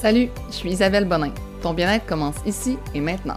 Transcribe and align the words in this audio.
Salut, 0.00 0.28
je 0.46 0.54
suis 0.54 0.70
Isabelle 0.70 1.06
Bonin. 1.06 1.32
Ton 1.60 1.74
bien-être 1.74 2.06
commence 2.06 2.36
ici 2.46 2.78
et 2.94 3.00
maintenant. 3.00 3.34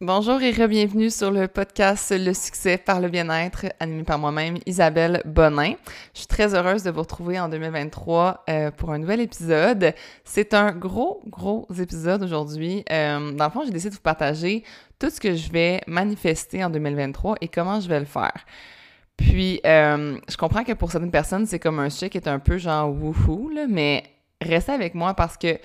Bonjour 0.00 0.40
et 0.40 0.52
re-bienvenue 0.52 1.10
sur 1.10 1.32
le 1.32 1.48
podcast 1.48 2.14
Le 2.16 2.32
succès 2.34 2.78
par 2.78 3.00
le 3.00 3.08
bien-être, 3.08 3.66
animé 3.80 4.04
par 4.04 4.20
moi-même, 4.20 4.58
Isabelle 4.64 5.20
Bonin. 5.24 5.72
Je 6.14 6.20
suis 6.20 6.28
très 6.28 6.54
heureuse 6.54 6.84
de 6.84 6.92
vous 6.92 7.00
retrouver 7.00 7.40
en 7.40 7.48
2023 7.48 8.44
euh, 8.48 8.70
pour 8.70 8.92
un 8.92 8.98
nouvel 8.98 9.18
épisode. 9.18 9.92
C'est 10.22 10.54
un 10.54 10.70
gros, 10.70 11.20
gros 11.26 11.66
épisode 11.76 12.22
aujourd'hui. 12.22 12.84
Euh, 12.88 13.32
dans 13.32 13.46
le 13.46 13.50
fond, 13.50 13.64
j'ai 13.64 13.72
décidé 13.72 13.90
de 13.90 13.96
vous 13.96 14.02
partager 14.02 14.62
tout 15.00 15.10
ce 15.10 15.18
que 15.18 15.34
je 15.34 15.50
vais 15.50 15.80
manifester 15.88 16.62
en 16.62 16.70
2023 16.70 17.38
et 17.40 17.48
comment 17.48 17.80
je 17.80 17.88
vais 17.88 17.98
le 17.98 18.06
faire. 18.06 18.46
Puis, 19.16 19.60
euh, 19.66 20.16
je 20.28 20.36
comprends 20.36 20.62
que 20.62 20.74
pour 20.74 20.92
certaines 20.92 21.10
personnes, 21.10 21.44
c'est 21.46 21.58
comme 21.58 21.80
un 21.80 21.90
sujet 21.90 22.08
qui 22.08 22.18
est 22.18 22.28
un 22.28 22.38
peu 22.38 22.56
genre 22.56 22.88
wouhou, 22.94 23.48
là, 23.48 23.66
mais 23.68 24.04
restez 24.40 24.72
avec 24.72 24.94
moi 24.94 25.14
parce 25.14 25.36
que, 25.36 25.58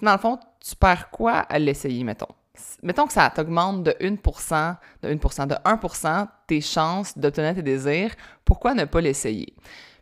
dans 0.00 0.12
le 0.12 0.18
fond, 0.18 0.38
tu 0.60 0.76
perds 0.76 1.10
quoi 1.10 1.32
à 1.32 1.58
l'essayer, 1.58 2.04
mettons? 2.04 2.34
Mettons 2.82 3.06
que 3.06 3.12
ça 3.12 3.30
t'augmente 3.30 3.82
de 3.82 3.92
1%, 4.00 4.76
de 5.02 5.08
1%, 5.14 5.46
de 5.46 5.54
1% 5.54 6.28
tes 6.46 6.60
chances 6.60 7.16
d'obtenir 7.16 7.54
tes 7.54 7.62
désirs, 7.62 8.14
pourquoi 8.44 8.74
ne 8.74 8.84
pas 8.84 9.00
l'essayer? 9.00 9.54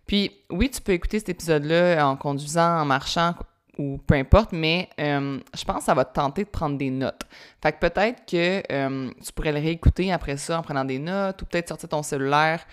Puis, 0.06 0.32
oui, 0.50 0.68
tu 0.70 0.80
peux 0.80 0.92
écouter 0.92 1.20
cet 1.20 1.28
épisode-là 1.28 2.04
en 2.06 2.16
conduisant, 2.16 2.80
en 2.80 2.84
marchant, 2.84 3.34
ou 3.78 3.98
peu 3.98 4.14
importe, 4.14 4.52
mais 4.52 4.88
euh, 5.00 5.38
je 5.56 5.64
pense 5.64 5.78
que 5.78 5.84
ça 5.84 5.94
va 5.94 6.04
te 6.04 6.14
tenter 6.14 6.44
de 6.44 6.48
prendre 6.48 6.76
des 6.76 6.90
notes. 6.90 7.22
Fait 7.62 7.72
que 7.72 7.78
peut-être 7.78 8.24
que 8.26 8.62
euh, 8.72 9.10
tu 9.24 9.32
pourrais 9.32 9.52
le 9.52 9.58
réécouter 9.58 10.12
après 10.12 10.36
ça 10.36 10.58
en 10.58 10.62
prenant 10.62 10.84
des 10.84 10.98
notes, 10.98 11.42
ou 11.42 11.46
peut-être 11.46 11.68
sortir 11.68 11.88
ton 11.88 12.02
cellulaire, 12.02 12.64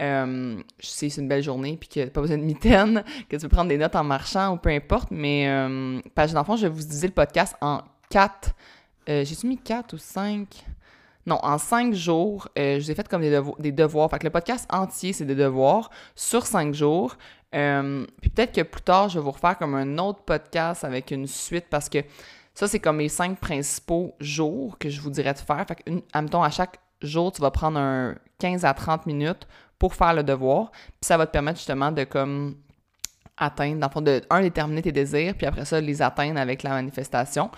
euh, 0.00 0.60
je 0.78 0.86
sais 0.86 1.08
c'est 1.08 1.22
une 1.22 1.28
belle 1.28 1.42
journée 1.42 1.78
puis 1.78 1.88
que 1.88 2.06
pas 2.06 2.20
besoin 2.20 2.38
de 2.38 2.42
mitaine, 2.42 3.02
que 3.28 3.36
tu 3.36 3.42
peux 3.42 3.48
prendre 3.48 3.68
des 3.68 3.78
notes 3.78 3.96
en 3.96 4.04
marchant 4.04 4.54
ou 4.54 4.56
peu 4.56 4.70
importe, 4.70 5.10
mais 5.10 5.48
euh, 5.48 6.00
page 6.14 6.32
d'enfant, 6.32 6.56
je 6.56 6.66
vais 6.66 6.72
vous 6.72 6.82
disais 6.82 7.06
le 7.06 7.14
podcast 7.14 7.54
en 7.60 7.82
quatre. 8.10 8.50
J'ai-tu 9.08 9.46
mis 9.46 9.56
quatre 9.56 9.94
ou 9.94 9.98
cinq? 9.98 10.64
Non, 11.26 11.40
en 11.42 11.58
cinq 11.58 11.92
jours, 11.92 12.48
euh, 12.56 12.78
je 12.78 12.84
vous 12.84 12.90
ai 12.92 12.94
fait 12.94 13.08
comme 13.08 13.22
des, 13.22 13.30
devo 13.30 13.56
des 13.58 13.72
devoirs. 13.72 14.08
Fait 14.08 14.20
que 14.20 14.24
le 14.24 14.30
podcast 14.30 14.66
entier, 14.72 15.12
c'est 15.12 15.24
des 15.24 15.34
devoirs 15.34 15.90
sur 16.14 16.46
cinq 16.46 16.72
jours. 16.72 17.16
Euh, 17.54 18.06
puis 18.20 18.30
peut-être 18.30 18.52
que 18.54 18.62
plus 18.62 18.82
tard, 18.82 19.08
je 19.08 19.18
vais 19.18 19.24
vous 19.24 19.32
refaire 19.32 19.58
comme 19.58 19.74
un 19.74 19.98
autre 19.98 20.22
podcast 20.22 20.84
avec 20.84 21.10
une 21.10 21.26
suite 21.26 21.66
parce 21.68 21.88
que 21.88 21.98
ça, 22.54 22.68
c'est 22.68 22.78
comme 22.78 22.98
mes 22.98 23.08
cinq 23.08 23.38
principaux 23.40 24.14
jours 24.20 24.78
que 24.78 24.88
je 24.88 25.00
vous 25.00 25.10
dirais 25.10 25.34
de 25.34 25.38
faire. 25.38 25.64
Fait 25.66 25.74
que, 25.74 25.82
admettons, 26.12 26.42
à 26.42 26.50
chaque 26.50 26.78
jour, 27.02 27.32
tu 27.32 27.42
vas 27.42 27.50
prendre 27.50 27.78
un 27.78 28.14
15 28.38 28.64
à 28.64 28.72
30 28.72 29.06
minutes 29.06 29.48
pour 29.78 29.94
faire 29.94 30.14
le 30.14 30.22
devoir. 30.22 30.70
Puis 30.70 31.00
ça 31.02 31.16
va 31.16 31.26
te 31.26 31.32
permettre 31.32 31.58
justement 31.58 31.90
de 31.90 32.04
comme 32.04 32.56
atteindre, 33.36 33.80
dans 33.80 33.88
le 33.88 33.92
fond, 33.92 34.00
de, 34.00 34.22
un, 34.30 34.40
déterminer 34.40 34.82
tes 34.82 34.92
désirs, 34.92 35.34
puis 35.36 35.46
après 35.46 35.64
ça, 35.64 35.80
les 35.80 36.00
atteindre 36.00 36.40
avec 36.40 36.62
la 36.62 36.70
manifestation. 36.70 37.50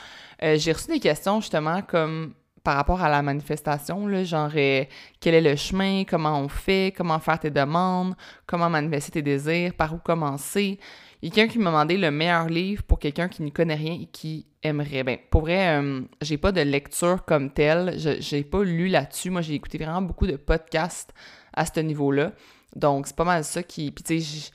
Euh, 0.43 0.57
J'ai 0.57 0.73
reçu 0.73 0.89
des 0.89 1.01
questions 1.01 1.41
justement 1.41 1.83
comme 1.83 2.35
par 2.64 2.77
rapport 2.77 3.03
à 3.03 3.09
la 3.09 3.23
manifestation, 3.23 4.06
là, 4.06 4.25
genre 4.25 4.51
euh, 4.55 4.84
quel 5.20 5.34
est 5.34 5.41
le 5.41 5.56
chemin, 5.56 6.05
comment 6.05 6.41
on 6.41 6.48
fait, 6.48 6.92
comment 6.97 7.19
faire 7.19 7.39
tes 7.39 7.50
demandes, 7.50 8.15
comment 8.47 8.69
manifester 8.69 9.12
tes 9.12 9.23
désirs, 9.23 9.75
par 9.75 9.95
où 9.95 9.98
commencer. 9.98 10.78
Il 11.20 11.28
y 11.28 11.33
a 11.33 11.34
quelqu'un 11.34 11.53
qui 11.53 11.59
m'a 11.59 11.70
demandé 11.70 11.97
le 11.97 12.11
meilleur 12.11 12.47
livre 12.48 12.83
pour 12.84 12.98
quelqu'un 12.98 13.28
qui 13.28 13.42
ne 13.42 13.50
connaît 13.50 13.75
rien 13.75 13.95
et 14.00 14.06
qui 14.06 14.47
aimerait. 14.62 15.03
Ben, 15.03 15.19
pour 15.31 15.42
vrai, 15.42 15.81
euh, 15.81 16.03
j'ai 16.20 16.39
pas 16.39 16.53
de 16.53 16.61
lecture 16.61 17.25
comme 17.25 17.50
telle. 17.50 17.98
Je 17.98 18.20
J'ai 18.20 18.45
pas 18.45 18.62
lu 18.62 18.89
là-dessus. 18.89 19.31
Moi, 19.31 19.43
j'ai 19.43 19.55
écouté 19.55 19.78
vraiment 19.78 20.03
beaucoup 20.03 20.27
de 20.27 20.37
podcasts 20.37 21.12
à 21.53 21.67
ce 21.67 21.81
niveau-là. 21.81 22.33
Donc, 22.77 23.09
c'est 23.09 23.17
pas 23.17 23.25
mal 23.25 23.45
ça 23.45 23.62
qui. 23.62 23.91
Puis, 23.91 24.05
tu 24.05 24.20
sais, 24.20 24.50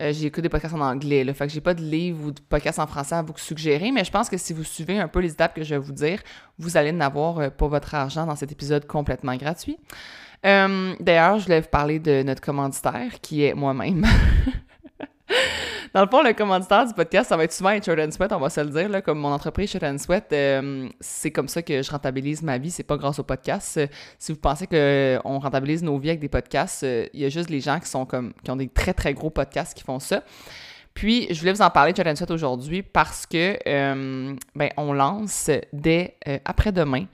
euh, 0.00 0.12
j'ai 0.12 0.26
écouté 0.26 0.42
des 0.42 0.48
podcasts 0.48 0.74
en 0.74 0.80
anglais, 0.80 1.24
là. 1.24 1.34
Fait 1.34 1.46
que 1.46 1.52
j'ai 1.52 1.60
pas 1.60 1.74
de 1.74 1.82
livre 1.82 2.26
ou 2.26 2.30
de 2.32 2.40
podcast 2.40 2.78
en 2.78 2.86
français 2.86 3.14
à 3.16 3.22
vous 3.22 3.34
suggérer, 3.36 3.90
mais 3.90 4.04
je 4.04 4.10
pense 4.10 4.28
que 4.30 4.36
si 4.36 4.52
vous 4.52 4.64
suivez 4.64 4.98
un 4.98 5.08
peu 5.08 5.20
les 5.20 5.32
étapes 5.32 5.54
que 5.54 5.62
je 5.62 5.74
vais 5.74 5.78
vous 5.78 5.92
dire, 5.92 6.20
vous 6.58 6.76
allez 6.76 6.90
en 6.90 7.00
avoir 7.00 7.38
euh, 7.38 7.50
pour 7.50 7.68
votre 7.68 7.94
argent 7.94 8.26
dans 8.26 8.36
cet 8.36 8.50
épisode 8.50 8.86
complètement 8.86 9.36
gratuit. 9.36 9.78
Euh, 10.46 10.94
D'ailleurs, 11.00 11.38
je 11.38 11.44
voulais 11.44 11.60
vous 11.60 11.68
parler 11.68 11.98
de 11.98 12.22
notre 12.22 12.40
commanditaire, 12.40 13.20
qui 13.20 13.44
est 13.44 13.54
moi-même. 13.54 14.06
Dans 15.92 16.02
le 16.02 16.08
fond, 16.08 16.22
le 16.22 16.32
commanditaire 16.34 16.86
du 16.86 16.94
podcast, 16.94 17.28
ça 17.28 17.36
va 17.36 17.42
être 17.42 17.52
souvent 17.52 17.70
Shirt 17.82 18.12
Sweat, 18.12 18.32
on 18.32 18.38
va 18.38 18.48
se 18.48 18.60
le 18.60 18.70
dire. 18.70 18.88
Là, 18.88 19.02
comme 19.02 19.18
mon 19.18 19.32
entreprise 19.32 19.70
Shirt 19.70 19.98
Sweat, 19.98 20.32
euh, 20.32 20.88
c'est 21.00 21.32
comme 21.32 21.48
ça 21.48 21.62
que 21.62 21.82
je 21.82 21.90
rentabilise 21.90 22.42
ma 22.42 22.58
vie, 22.58 22.70
c'est 22.70 22.84
pas 22.84 22.96
grâce 22.96 23.18
au 23.18 23.24
podcast. 23.24 23.76
Euh, 23.76 23.88
si 24.16 24.30
vous 24.30 24.38
pensez 24.38 24.68
qu'on 24.68 25.38
rentabilise 25.40 25.82
nos 25.82 25.98
vies 25.98 26.10
avec 26.10 26.20
des 26.20 26.28
podcasts, 26.28 26.84
euh, 26.84 27.06
il 27.12 27.20
y 27.20 27.24
a 27.24 27.28
juste 27.28 27.50
les 27.50 27.58
gens 27.58 27.80
qui 27.80 27.88
sont 27.88 28.06
comme 28.06 28.32
qui 28.44 28.52
ont 28.52 28.56
des 28.56 28.68
très 28.68 28.94
très 28.94 29.14
gros 29.14 29.30
podcasts 29.30 29.76
qui 29.76 29.82
font 29.82 29.98
ça. 29.98 30.22
Puis, 30.94 31.26
je 31.28 31.40
voulais 31.40 31.52
vous 31.52 31.62
en 31.62 31.70
parler 31.70 31.92
de 31.92 31.96
Shirt 31.96 32.16
Sweat 32.16 32.30
aujourd'hui 32.30 32.82
parce 32.82 33.26
que 33.26 33.58
ben, 33.64 34.68
on 34.76 34.92
lance 34.92 35.50
dès 35.72 36.16
après-demain 36.44 37.06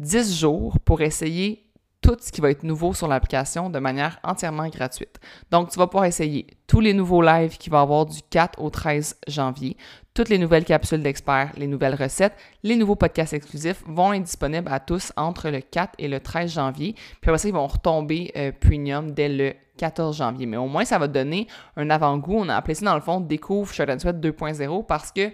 10 0.00 0.40
jours 0.40 0.78
pour 0.80 1.02
essayer 1.02 1.67
tout 2.00 2.16
ce 2.20 2.30
qui 2.30 2.40
va 2.40 2.50
être 2.50 2.62
nouveau 2.62 2.94
sur 2.94 3.08
l'application 3.08 3.70
de 3.70 3.78
manière 3.78 4.18
entièrement 4.22 4.68
gratuite. 4.68 5.18
Donc, 5.50 5.70
tu 5.70 5.78
vas 5.78 5.86
pouvoir 5.86 6.04
essayer 6.04 6.46
tous 6.66 6.80
les 6.80 6.94
nouveaux 6.94 7.22
lives 7.22 7.58
qui 7.58 7.70
vont 7.70 7.78
avoir 7.78 8.06
du 8.06 8.20
4 8.30 8.60
au 8.62 8.70
13 8.70 9.18
janvier, 9.26 9.76
toutes 10.14 10.28
les 10.28 10.38
nouvelles 10.38 10.64
capsules 10.64 11.02
d'experts, 11.02 11.52
les 11.56 11.66
nouvelles 11.66 11.94
recettes, 11.94 12.34
les 12.62 12.76
nouveaux 12.76 12.96
podcasts 12.96 13.32
exclusifs 13.32 13.82
vont 13.86 14.12
être 14.12 14.22
disponibles 14.22 14.70
à 14.70 14.80
tous 14.80 15.12
entre 15.16 15.48
le 15.50 15.60
4 15.60 15.94
et 15.98 16.08
le 16.08 16.20
13 16.20 16.52
janvier. 16.52 16.94
Puis 17.20 17.30
après 17.30 17.38
ça, 17.38 17.48
ils 17.48 17.54
vont 17.54 17.66
retomber 17.66 18.32
euh, 18.36 18.52
premium 18.52 19.10
dès 19.12 19.28
le 19.28 19.54
14 19.78 20.16
janvier. 20.16 20.46
Mais 20.46 20.56
au 20.56 20.66
moins, 20.66 20.84
ça 20.84 20.98
va 20.98 21.08
donner 21.08 21.46
un 21.76 21.88
avant-goût. 21.88 22.36
On 22.38 22.48
a 22.48 22.56
appelé 22.56 22.74
ça 22.74 22.84
dans 22.84 22.94
le 22.94 23.00
fond 23.00 23.20
Découvre 23.20 23.72
and 23.80 23.98
Sweat 23.98 24.16
2.0 24.16 24.86
parce 24.86 25.12
que 25.12 25.30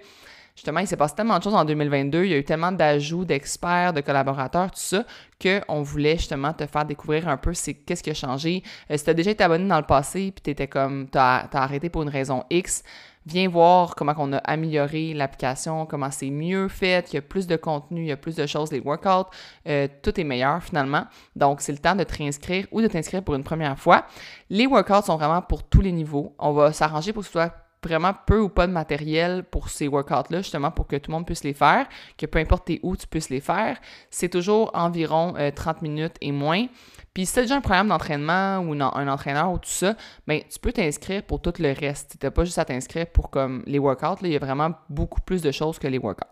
justement, 0.55 0.81
il 0.81 0.87
s'est 0.87 0.97
passé 0.97 1.15
tellement 1.17 1.39
de 1.39 1.43
choses 1.43 1.55
en 1.55 1.65
2022, 1.65 2.25
il 2.25 2.31
y 2.31 2.35
a 2.35 2.39
eu 2.39 2.45
tellement 2.45 2.71
d'ajouts 2.71 3.25
d'experts, 3.25 3.93
de 3.93 4.01
collaborateurs, 4.01 4.71
tout 4.71 4.79
ça, 4.79 5.05
qu'on 5.43 5.83
voulait 5.83 6.17
justement 6.17 6.53
te 6.53 6.67
faire 6.67 6.85
découvrir 6.85 7.29
un 7.29 7.37
peu 7.37 7.53
c'est 7.55 7.75
qu'est-ce 7.75 8.03
qui 8.03 8.11
a 8.11 8.15
changé. 8.15 8.63
Euh, 8.91 8.97
si 8.97 9.05
tu 9.05 9.11
as 9.11 9.15
déjà 9.15 9.33
été 9.33 9.43
abonné 9.43 9.69
dans 9.69 9.79
le 9.79 9.87
passé, 9.87 10.33
puis 10.33 10.43
tu 10.43 10.51
étais 10.51 10.69
comme, 10.69 11.09
tu 11.11 11.19
as, 11.19 11.49
arrêté 11.53 11.89
pour 11.89 12.03
une 12.03 12.09
raison 12.09 12.45
X, 12.51 12.85
viens 13.27 13.49
voir 13.49 13.97
comment 13.97 14.15
on 14.19 14.33
a 14.33 14.39
amélioré 14.39 15.13
l'application, 15.13 15.87
comment 15.87 16.11
c'est 16.13 16.31
mieux 16.31 16.69
fait, 16.69 17.13
il 17.13 17.17
y 17.17 17.19
a 17.19 17.23
plus 17.23 17.49
de 17.49 17.57
contenu, 17.57 18.03
il 18.03 18.09
y 18.09 18.13
a 18.13 18.17
plus 18.17 18.37
de 18.37 18.47
choses, 18.47 18.71
les 18.71 18.81
workouts, 18.81 19.31
euh, 19.67 19.89
tout 20.03 20.21
est 20.21 20.25
meilleur 20.25 20.63
finalement. 20.63 21.07
Donc, 21.35 21.63
c'est 21.63 21.73
le 21.73 21.79
temps 21.79 21.97
de 21.97 22.05
te 22.05 22.17
réinscrire 22.17 22.67
ou 22.71 22.81
de 22.81 22.87
t'inscrire 22.87 23.25
pour 23.25 23.35
une 23.35 23.45
première 23.45 23.77
fois. 23.77 24.07
Les 24.51 24.69
workouts 24.69 25.03
sont 25.07 25.17
vraiment 25.17 25.43
pour 25.43 25.65
tous 25.65 25.81
les 25.81 25.93
niveaux. 25.93 26.33
On 26.39 26.53
va 26.53 26.73
s'arranger 26.73 27.13
pour 27.13 27.23
que 27.23 27.27
ce 27.27 27.33
soit 27.33 27.64
vraiment 27.85 28.13
peu 28.27 28.41
ou 28.41 28.49
pas 28.49 28.67
de 28.67 28.73
matériel 28.73 29.45
pour 29.45 29.69
ces 29.69 29.89
workouts-là, 29.89 30.39
justement 30.39 30.71
pour 30.71 30.87
que 30.87 30.97
tout 30.97 31.11
le 31.11 31.17
monde 31.17 31.27
puisse 31.27 31.45
les 31.45 31.55
faire, 31.55 31.87
que 32.19 32.27
peu 32.27 32.39
importe 32.39 32.71
où 32.83 32.97
tu 32.97 33.07
puisses 33.07 33.31
les 33.31 33.41
faire. 33.41 33.79
C'est 34.11 34.29
toujours 34.29 34.71
environ 34.75 35.35
30 35.55 35.77
euh, 35.77 35.81
minutes 35.83 36.17
et 36.21 36.33
moins. 36.33 36.67
Puis 37.15 37.27
si 37.27 37.39
as 37.39 37.43
déjà 37.43 37.57
un 37.57 37.61
programme 37.61 37.89
d'entraînement 37.89 38.59
ou 38.59 38.73
un 38.73 39.09
entraîneur 39.09 39.53
ou 39.53 39.59
tout 39.59 39.69
ça, 39.69 39.95
ben 40.27 40.41
tu 40.51 40.59
peux 40.59 40.73
t'inscrire 40.73 41.23
pour 41.23 41.41
tout 41.41 41.53
le 41.61 41.73
reste. 41.73 42.17
Tu 42.19 42.27
n'as 42.27 42.33
pas 42.33 42.45
juste 42.45 42.59
à 42.59 42.65
t'inscrire 42.65 43.07
pour 43.07 43.31
comme 43.31 43.63
les 43.67 43.79
workouts. 43.79 44.23
Là, 44.23 44.29
il 44.29 44.33
y 44.33 44.37
a 44.37 44.41
vraiment 44.41 44.73
beaucoup 44.89 45.21
plus 45.21 45.41
de 45.41 45.53
choses 45.53 45.79
que 45.79 45.87
les 45.87 45.99
workouts. 45.99 46.25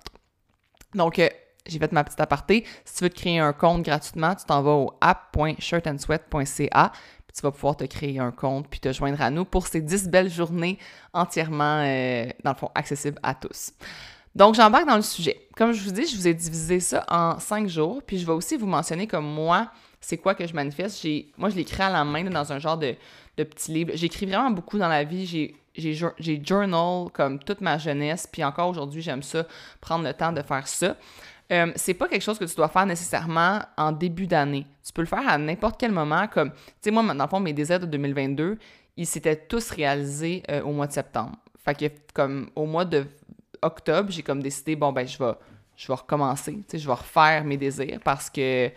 Donc, 0.95 1.19
euh, 1.19 1.29
j'ai 1.67 1.79
fait 1.79 1.93
ma 1.93 2.03
petite 2.03 2.21
aparté. 2.21 2.65
Si 2.85 2.97
tu 2.97 3.05
veux 3.05 3.11
te 3.11 3.15
créer 3.15 3.39
un 3.39 3.53
compte 3.53 3.83
gratuitement, 3.83 4.35
tu 4.35 4.45
t'en 4.45 4.63
vas 4.63 4.73
au 4.73 4.91
app.shirtandsweat.ca 5.01 6.93
tu 7.35 7.43
vas 7.43 7.51
pouvoir 7.51 7.77
te 7.77 7.85
créer 7.85 8.19
un 8.19 8.31
compte 8.31 8.69
puis 8.69 8.81
te 8.81 8.93
joindre 8.93 9.21
à 9.21 9.31
nous 9.31 9.45
pour 9.45 9.67
ces 9.67 9.81
10 9.81 10.09
belles 10.09 10.31
journées 10.31 10.79
entièrement, 11.13 11.83
euh, 11.85 12.27
dans 12.45 12.53
le 12.53 12.57
fond, 12.57 12.71
accessibles 12.75 13.19
à 13.23 13.35
tous. 13.35 13.73
Donc, 14.35 14.55
j'embarque 14.55 14.87
dans 14.87 14.97
le 14.97 15.03
sujet. 15.03 15.47
Comme 15.57 15.73
je 15.73 15.83
vous 15.83 15.91
dis, 15.93 16.07
je 16.07 16.17
vous 16.17 16.27
ai 16.27 16.35
divisé 16.35 16.81
ça 16.81 17.05
en 17.09 17.39
cinq 17.39 17.69
jours, 17.69 18.03
puis 18.07 18.19
je 18.19 18.27
vais 18.27 18.33
aussi 18.33 18.57
vous 18.57 18.67
mentionner 18.67 19.07
comme 19.07 19.27
moi, 19.27 19.71
c'est 20.01 20.17
quoi 20.17 20.35
que 20.35 20.47
je 20.47 20.55
manifeste? 20.55 21.07
Moi, 21.37 21.51
je 21.51 21.57
l'écris 21.57 21.83
à 21.83 21.91
la 21.91 22.05
main 22.05 22.25
dans 22.25 22.53
un 22.53 22.59
genre 22.59 22.79
de, 22.79 22.95
de 23.37 23.45
petit 23.45 23.73
livre. 23.73 23.93
J'écris 23.95 24.27
vraiment 24.27 24.51
beaucoup 24.51 24.79
dans 24.79 24.89
la 24.89 25.05
vie. 25.05 25.27
J'ai 25.27 25.55
j'ai 25.75 26.43
journal 26.45 27.11
comme 27.13 27.39
toute 27.39 27.61
ma 27.61 27.79
jeunesse, 27.79 28.29
puis 28.31 28.45
encore 28.45 28.69
aujourd'hui, 28.69 29.01
j'aime 29.01 29.23
ça, 29.23 29.47
prendre 29.81 30.05
le 30.05 30.13
temps 30.13 30.33
de 30.33 30.43
faire 30.43 30.69
ça. 30.69 30.97
Euh, 31.53 31.71
c'est 31.77 31.95
pas 31.95 32.09
quelque 32.09 32.23
chose 32.23 32.39
que 32.39 32.45
tu 32.45 32.55
dois 32.55 32.69
faire 32.69 32.87
nécessairement 32.87 33.61
en 33.77 33.93
début 33.93 34.27
d'année. 34.27 34.67
Tu 34.85 34.93
peux 34.93 35.03
le 35.03 35.07
faire 35.07 35.29
à 35.29 35.37
n'importe 35.37 35.79
quel 35.79 35.93
moment. 35.93 36.27
Comme, 36.27 36.51
tu 36.51 36.59
sais, 36.81 36.91
moi, 36.91 37.03
dans 37.03 37.25
le 37.25 37.29
fond, 37.29 37.41
mes 37.41 37.53
désirs 37.53 37.81
de 37.81 37.87
2022, 37.87 38.59
ils 38.97 39.07
s'étaient 39.07 39.37
tous 39.37 39.71
réalisés 39.71 40.43
euh, 40.51 40.63
au 40.63 40.73
mois 40.73 40.87
de 40.87 40.93
septembre. 40.93 41.37
Fait 41.63 41.75
que, 41.75 41.85
comme, 42.15 42.51
au 42.57 42.65
mois 42.65 42.87
de 42.87 43.05
octobre, 43.61 44.11
j'ai 44.11 44.23
comme 44.23 44.43
décidé, 44.43 44.77
bon, 44.77 44.93
ben, 44.93 45.07
je 45.07 45.19
vais, 45.19 45.33
je 45.77 45.87
vais 45.89 45.95
recommencer. 45.95 46.53
Tu 46.53 46.65
sais, 46.69 46.79
je 46.79 46.87
vais 46.87 46.95
refaire 46.95 47.45
mes 47.45 47.59
désirs 47.59 48.01
parce 48.03 48.31
que 48.31 48.71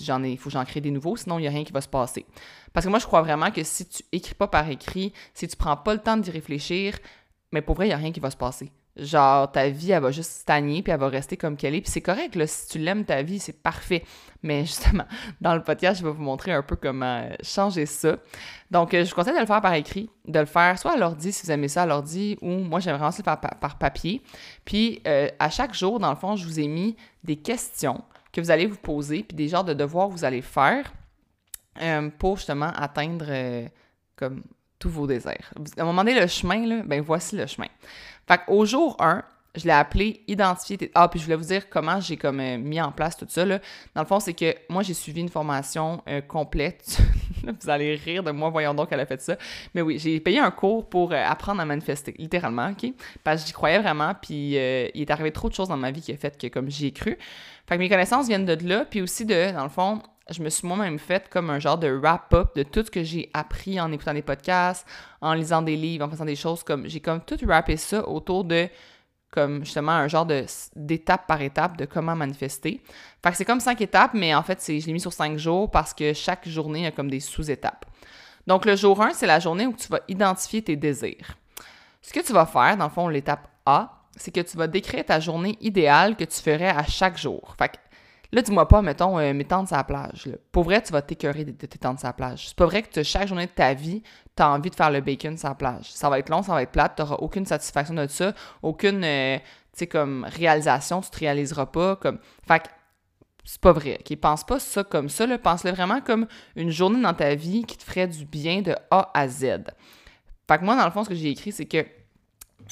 j'en 0.00 0.24
ai, 0.24 0.30
il 0.30 0.38
faut 0.38 0.48
que 0.48 0.54
j'en 0.54 0.64
crée 0.64 0.80
des 0.80 0.90
nouveaux, 0.90 1.16
sinon 1.16 1.38
il 1.38 1.42
n'y 1.42 1.48
a 1.48 1.50
rien 1.50 1.64
qui 1.64 1.72
va 1.72 1.82
se 1.82 1.88
passer. 1.88 2.24
Parce 2.72 2.86
que 2.86 2.90
moi, 2.90 2.98
je 2.98 3.06
crois 3.06 3.20
vraiment 3.20 3.50
que 3.50 3.62
si 3.62 3.86
tu 3.86 4.02
écris 4.10 4.34
pas 4.34 4.48
par 4.48 4.68
écrit, 4.70 5.12
si 5.34 5.46
tu 5.46 5.56
prends 5.56 5.76
pas 5.76 5.92
le 5.92 6.00
temps 6.00 6.16
d'y 6.16 6.30
réfléchir, 6.30 6.98
mais 7.52 7.60
pour 7.60 7.74
vrai, 7.74 7.86
il 7.86 7.88
n'y 7.90 7.94
a 7.94 7.98
rien 7.98 8.10
qui 8.10 8.20
va 8.20 8.30
se 8.30 8.36
passer 8.38 8.72
genre 8.98 9.50
ta 9.50 9.68
vie, 9.68 9.92
elle 9.92 10.02
va 10.02 10.10
juste 10.10 10.30
stagner, 10.30 10.82
puis 10.82 10.92
elle 10.92 11.00
va 11.00 11.08
rester 11.08 11.36
comme 11.36 11.56
qu'elle 11.56 11.74
est. 11.74 11.80
Puis 11.80 11.90
c'est 11.90 12.00
correct, 12.00 12.38
si 12.46 12.68
tu 12.68 12.78
l'aimes, 12.78 13.04
ta 13.04 13.22
vie, 13.22 13.38
c'est 13.38 13.62
parfait. 13.62 14.04
Mais 14.42 14.64
justement, 14.64 15.04
dans 15.40 15.54
le 15.54 15.62
podcast, 15.62 16.00
je 16.00 16.04
vais 16.04 16.12
vous 16.12 16.22
montrer 16.22 16.52
un 16.52 16.62
peu 16.62 16.76
comment 16.76 17.22
euh, 17.22 17.34
changer 17.42 17.86
ça. 17.86 18.16
Donc, 18.70 18.94
euh, 18.94 19.04
je 19.04 19.10
vous 19.10 19.14
conseille 19.14 19.34
de 19.34 19.40
le 19.40 19.46
faire 19.46 19.60
par 19.60 19.74
écrit, 19.74 20.10
de 20.26 20.38
le 20.38 20.46
faire 20.46 20.78
soit 20.78 20.92
à 20.92 20.96
l'ordi, 20.96 21.32
si 21.32 21.46
vous 21.46 21.52
aimez 21.52 21.68
ça 21.68 21.82
à 21.82 21.86
l'ordi, 21.86 22.36
ou 22.40 22.50
moi, 22.50 22.80
j'aimerais 22.80 23.08
aussi 23.08 23.22
le 23.22 23.24
faire 23.24 23.40
par, 23.40 23.78
papier. 23.78 24.22
Puis, 24.64 25.00
euh, 25.06 25.28
à 25.38 25.50
chaque 25.50 25.74
jour, 25.74 25.98
dans 25.98 26.10
le 26.10 26.16
fond, 26.16 26.36
je 26.36 26.44
vous 26.44 26.60
ai 26.60 26.68
mis 26.68 26.96
des 27.24 27.36
questions 27.36 28.02
que 28.32 28.40
vous 28.40 28.50
allez 28.50 28.66
vous 28.66 28.76
poser, 28.76 29.22
puis 29.22 29.36
des 29.36 29.48
genres 29.48 29.64
de 29.64 29.74
devoirs 29.74 30.08
que 30.08 30.12
vous 30.12 30.24
allez 30.24 30.42
faire 30.42 30.92
pour 32.18 32.38
justement 32.38 32.72
atteindre 32.74 33.26
comme 34.16 34.42
tous 34.78 34.90
vos 34.90 35.06
désirs. 35.06 35.52
À 35.76 35.82
un 35.82 35.84
moment 35.84 36.04
donné, 36.04 36.18
le 36.18 36.26
chemin, 36.26 36.66
là, 36.66 36.82
ben 36.84 37.00
voici 37.00 37.36
le 37.36 37.46
chemin. 37.46 37.68
Fait 38.28 38.40
qu'au 38.44 38.66
jour 38.66 38.94
1, 39.00 39.22
je 39.58 39.64
l'ai 39.64 39.72
appelé 39.72 40.22
identifier 40.26 40.90
Ah, 40.94 41.08
puis 41.08 41.18
je 41.18 41.24
voulais 41.24 41.36
vous 41.36 41.44
dire 41.44 41.68
comment 41.68 42.00
j'ai 42.00 42.16
comme 42.16 42.40
euh, 42.40 42.58
mis 42.58 42.80
en 42.80 42.92
place 42.92 43.16
tout 43.16 43.26
ça. 43.28 43.44
Là. 43.44 43.58
Dans 43.94 44.02
le 44.02 44.06
fond, 44.06 44.20
c'est 44.20 44.34
que 44.34 44.54
moi, 44.68 44.82
j'ai 44.82 44.94
suivi 44.94 45.20
une 45.20 45.28
formation 45.28 46.02
euh, 46.08 46.20
complète. 46.20 46.98
vous 47.42 47.70
allez 47.70 47.94
rire 47.96 48.22
de 48.22 48.30
moi, 48.30 48.50
voyons 48.50 48.74
donc 48.74 48.90
qu'elle 48.90 49.00
a 49.00 49.06
fait 49.06 49.20
ça. 49.20 49.36
Mais 49.74 49.82
oui, 49.82 49.98
j'ai 49.98 50.20
payé 50.20 50.38
un 50.38 50.50
cours 50.50 50.88
pour 50.88 51.12
euh, 51.12 51.22
apprendre 51.24 51.60
à 51.60 51.64
manifester, 51.64 52.14
littéralement, 52.18 52.70
OK? 52.70 52.92
Parce 53.24 53.42
que 53.42 53.48
j'y 53.48 53.52
croyais 53.52 53.78
vraiment, 53.78 54.14
puis 54.14 54.52
il 54.52 54.56
est 55.02 55.10
arrivé 55.10 55.32
trop 55.32 55.48
de 55.48 55.54
choses 55.54 55.68
dans 55.68 55.76
ma 55.76 55.90
vie 55.90 56.00
qui 56.00 56.12
a 56.12 56.16
fait 56.16 56.38
que 56.38 56.46
comme 56.46 56.70
j'y 56.70 56.86
ai 56.86 56.92
cru. 56.92 57.18
Fait 57.66 57.74
que 57.74 57.80
mes 57.80 57.88
connaissances 57.88 58.28
viennent 58.28 58.46
de 58.46 58.56
là, 58.66 58.86
puis 58.88 59.02
aussi 59.02 59.26
de, 59.26 59.52
dans 59.52 59.64
le 59.64 59.68
fond, 59.68 60.00
je 60.30 60.42
me 60.42 60.50
suis 60.50 60.66
moi-même 60.66 60.98
fait 60.98 61.28
comme 61.28 61.50
un 61.50 61.58
genre 61.58 61.78
de 61.78 61.88
wrap-up 61.88 62.54
de 62.54 62.62
tout 62.62 62.84
ce 62.84 62.90
que 62.90 63.02
j'ai 63.02 63.30
appris 63.32 63.80
en 63.80 63.90
écoutant 63.92 64.14
des 64.14 64.22
podcasts, 64.22 64.86
en 65.20 65.32
lisant 65.34 65.62
des 65.62 65.76
livres, 65.76 66.04
en 66.04 66.10
faisant 66.10 66.24
des 66.24 66.36
choses 66.36 66.62
comme 66.62 66.86
j'ai 66.86 67.00
comme 67.00 67.20
tout 67.20 67.38
wrappé 67.42 67.76
ça 67.76 68.06
autour 68.08 68.44
de 68.44 68.68
comme 69.30 69.64
justement 69.64 69.92
un 69.92 70.08
genre 70.08 70.26
de 70.26 70.44
d'étape 70.74 71.26
par 71.26 71.42
étape 71.42 71.76
de 71.76 71.84
comment 71.84 72.16
manifester. 72.16 72.82
Fait 73.22 73.34
c'est 73.34 73.44
comme 73.44 73.60
cinq 73.60 73.80
étapes, 73.80 74.12
mais 74.14 74.34
en 74.34 74.42
fait, 74.42 74.62
je 74.66 74.86
l'ai 74.86 74.92
mis 74.92 75.00
sur 75.00 75.12
cinq 75.12 75.38
jours 75.38 75.70
parce 75.70 75.92
que 75.92 76.12
chaque 76.12 76.48
journée 76.48 76.86
a 76.86 76.90
comme 76.90 77.10
des 77.10 77.20
sous-étapes. 77.20 77.84
Donc, 78.46 78.64
le 78.64 78.76
jour 78.76 79.02
1, 79.02 79.12
c'est 79.12 79.26
la 79.26 79.40
journée 79.40 79.66
où 79.66 79.74
tu 79.74 79.88
vas 79.88 80.00
identifier 80.08 80.62
tes 80.62 80.74
désirs. 80.74 81.36
Ce 82.00 82.14
que 82.14 82.20
tu 82.20 82.32
vas 82.32 82.46
faire, 82.46 82.78
dans 82.78 82.86
le 82.86 82.90
fond, 82.90 83.08
l'étape 83.08 83.46
A, 83.66 84.06
c'est 84.16 84.30
que 84.30 84.40
tu 84.40 84.56
vas 84.56 84.66
décrire 84.66 85.04
ta 85.04 85.20
journée 85.20 85.58
idéale 85.60 86.16
que 86.16 86.24
tu 86.24 86.40
ferais 86.40 86.70
à 86.70 86.84
chaque 86.84 87.18
jour. 87.18 87.54
Fait 87.58 87.68
que 87.68 87.76
Là, 88.30 88.42
dis-moi 88.42 88.68
pas, 88.68 88.82
mettons, 88.82 89.18
euh, 89.18 89.32
m'étendre 89.32 89.68
sa 89.68 89.82
plage. 89.84 90.26
Là. 90.26 90.36
Pour 90.52 90.64
vrai, 90.64 90.82
tu 90.82 90.92
vas 90.92 91.00
t'écœurer 91.00 91.46
de, 91.46 91.52
t'étendre 91.52 91.98
sa 91.98 92.12
plage. 92.12 92.48
C'est 92.48 92.56
pas 92.56 92.66
vrai 92.66 92.82
que 92.82 93.02
chaque 93.02 93.26
journée 93.26 93.46
de 93.46 93.52
ta 93.52 93.72
vie, 93.72 94.02
tu 94.38 94.42
as 94.42 94.50
envie 94.50 94.70
de 94.70 94.74
faire 94.74 94.90
le 94.90 95.00
bacon 95.00 95.36
sa 95.36 95.54
plage. 95.54 95.90
Ça 95.90 96.08
va 96.08 96.18
être 96.18 96.28
long, 96.28 96.42
ça 96.42 96.52
va 96.52 96.62
être 96.62 96.70
plate, 96.70 96.96
tu 96.96 97.02
aucune 97.18 97.44
satisfaction 97.44 97.94
de 97.94 98.06
ça, 98.06 98.32
aucune, 98.62 99.02
euh, 99.04 99.38
comme 99.90 100.24
réalisation, 100.28 101.00
tu 101.00 101.10
te 101.10 101.18
réaliseras 101.18 101.66
pas. 101.66 101.96
Comme... 101.96 102.18
Fait 102.46 102.60
que 102.60 102.68
c'est 103.44 103.60
pas 103.60 103.72
vrai. 103.72 103.98
Pense 104.20 104.44
pas 104.44 104.58
ça 104.58 104.84
comme 104.84 105.08
ça. 105.08 105.26
Pense-le 105.38 105.70
vraiment 105.72 106.00
comme 106.00 106.26
une 106.54 106.70
journée 106.70 107.00
dans 107.00 107.14
ta 107.14 107.34
vie 107.34 107.64
qui 107.64 107.76
te 107.76 107.82
ferait 107.82 108.06
du 108.06 108.24
bien 108.24 108.62
de 108.62 108.74
A 108.90 109.10
à 109.14 109.26
Z. 109.26 109.64
Fait 110.48 110.58
que 110.58 110.64
moi, 110.64 110.76
dans 110.76 110.84
le 110.84 110.90
fond, 110.90 111.02
ce 111.02 111.08
que 111.08 111.14
j'ai 111.14 111.30
écrit, 111.30 111.52
c'est 111.52 111.66
que 111.66 111.84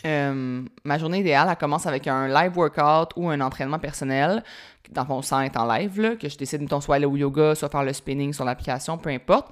euh, 0.05 0.63
ma 0.85 0.99
journée 0.99 1.21
idéale, 1.21 1.49
elle 1.51 1.57
commence 1.57 1.87
avec 1.87 2.07
un 2.07 2.29
live 2.29 2.57
workout 2.57 3.11
ou 3.17 3.29
un 3.29 3.41
entraînement 3.41 3.79
personnel, 3.79 4.43
dans 4.91 5.05
fond, 5.05 5.23
sans 5.23 5.41
être 5.41 5.59
en 5.59 5.67
live, 5.67 6.01
là, 6.01 6.17
que 6.17 6.29
je 6.29 6.37
décide, 6.37 6.69
soit 6.81 6.97
aller 6.97 7.07
au 7.07 7.17
yoga, 7.17 7.55
soit 7.55 7.69
faire 7.69 7.83
le 7.83 7.93
spinning 7.93 8.33
sur 8.33 8.45
l'application, 8.45 8.99
peu 8.99 9.11
importe. 9.11 9.49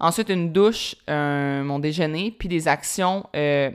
Ensuite, 0.00 0.28
une 0.28 0.52
douche, 0.52 0.96
mon 1.08 1.78
déjeuner, 1.78 2.34
puis 2.36 2.48
des 2.48 2.68
actions 2.68 3.26
euh, 3.36 3.70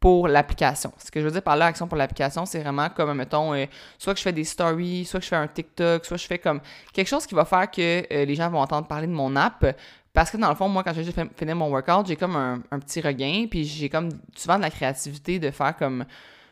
pour 0.00 0.28
l'application. 0.28 0.92
Ce 0.98 1.10
que 1.10 1.20
je 1.20 1.24
veux 1.24 1.30
dire 1.30 1.42
par 1.42 1.56
là, 1.56 1.66
action 1.66 1.88
pour 1.88 1.96
l'application, 1.96 2.46
c'est 2.46 2.60
vraiment 2.60 2.88
comme, 2.90 3.14
mettons, 3.14 3.54
euh, 3.54 3.66
soit 3.98 4.12
que 4.12 4.18
je 4.18 4.24
fais 4.24 4.32
des 4.32 4.44
stories, 4.44 5.04
soit 5.04 5.18
que 5.18 5.24
je 5.24 5.30
fais 5.30 5.36
un 5.36 5.48
TikTok, 5.48 6.04
soit 6.04 6.16
je 6.16 6.26
fais 6.26 6.38
comme 6.38 6.60
quelque 6.92 7.08
chose 7.08 7.26
qui 7.26 7.34
va 7.34 7.44
faire 7.44 7.70
que 7.70 8.24
les 8.24 8.34
gens 8.34 8.50
vont 8.50 8.60
entendre 8.60 8.86
parler 8.86 9.06
de 9.06 9.12
mon 9.12 9.34
app, 9.34 9.64
parce 10.14 10.30
que 10.30 10.36
dans 10.36 10.48
le 10.48 10.54
fond, 10.54 10.68
moi, 10.68 10.84
quand 10.84 10.92
j'ai 10.94 11.04
fini 11.04 11.54
mon 11.54 11.68
workout, 11.68 12.06
j'ai 12.06 12.14
comme 12.14 12.36
un, 12.36 12.78
petit 12.78 13.00
regain, 13.00 13.46
puis 13.50 13.64
j'ai 13.64 13.88
comme 13.88 14.10
souvent 14.36 14.56
de 14.56 14.62
la 14.62 14.70
créativité 14.70 15.40
de 15.40 15.50
faire 15.50 15.76
comme, 15.76 16.04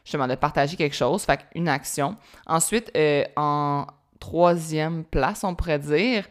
justement, 0.05 0.27
de 0.27 0.35
partager 0.35 0.77
quelque 0.77 0.97
chose, 0.97 1.23
fait 1.23 1.47
une 1.55 1.69
action. 1.69 2.17
Ensuite, 2.47 2.91
euh, 2.97 3.23
en 3.37 3.87
troisième 4.19 5.05
place, 5.05 5.45
on 5.45 5.55
pourrait 5.55 5.79
dire, 5.79 6.25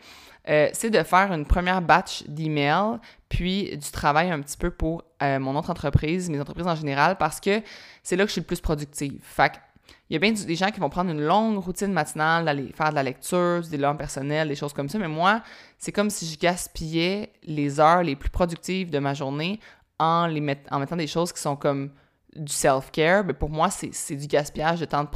euh, 0.50 0.68
c'est 0.74 0.90
de 0.90 1.02
faire 1.04 1.32
une 1.32 1.46
première 1.46 1.82
batch 1.82 2.24
d'emails, 2.28 3.00
puis 3.30 3.78
du 3.78 3.92
travail 3.92 4.30
un 4.30 4.42
petit 4.42 4.58
peu 4.58 4.70
pour 4.70 5.04
euh, 5.24 5.40
mon 5.40 5.56
autre 5.56 5.70
entreprise, 5.70 6.30
mes 6.30 6.40
entreprises 6.42 6.68
en 6.68 6.76
général, 6.76 7.18
parce 7.18 7.40
que 7.40 7.62
c'est 8.04 8.18
là 8.18 8.26
que 8.26 8.28
je 8.28 8.34
suis 8.34 8.42
le 8.42 8.48
plus 8.48 8.60
productive. 8.60 9.22
Fait 9.24 9.54
il 10.12 10.16
y 10.16 10.18
a 10.18 10.20
bien 10.20 10.34
des 10.34 10.56
gens 10.58 10.72
qui 10.72 10.82
vont 10.82 10.90
prendre 10.90 11.10
une 11.10 11.22
longue 11.22 11.58
routine 11.58 11.94
matinale, 11.94 12.44
d'aller 12.44 12.74
faire 12.76 12.90
de 12.90 12.96
la 12.96 13.04
lecture, 13.04 13.62
du 13.62 13.70
développement 13.70 13.96
personnel, 13.96 14.50
des 14.50 14.58
choses 14.58 14.74
comme 14.74 14.90
ça. 14.90 15.00
Mais 15.00 15.08
moi, 15.08 15.42
c'est 15.78 15.94
comme 15.94 16.10
si 16.10 16.26
je 16.26 16.38
gaspillais 16.38 17.32
les 17.44 17.80
heures 17.80 18.04
les 18.04 18.18
plus 18.18 18.30
productives 18.30 18.90
de 18.90 19.00
ma 19.00 19.14
journée 19.14 19.62
en, 20.00 20.28
mettant 20.30 20.98
des 20.98 21.08
choses 21.08 21.32
qui 21.32 21.40
sont 21.40 21.56
comme 21.56 21.92
du 22.36 22.52
self-care. 22.52 23.24
Mais 23.24 23.32
pour 23.32 23.50
moi, 23.50 23.70
c'est 23.70 24.18
du 24.18 24.28
gaspillage 24.28 24.82
de 24.82 24.86
temps 24.86 25.10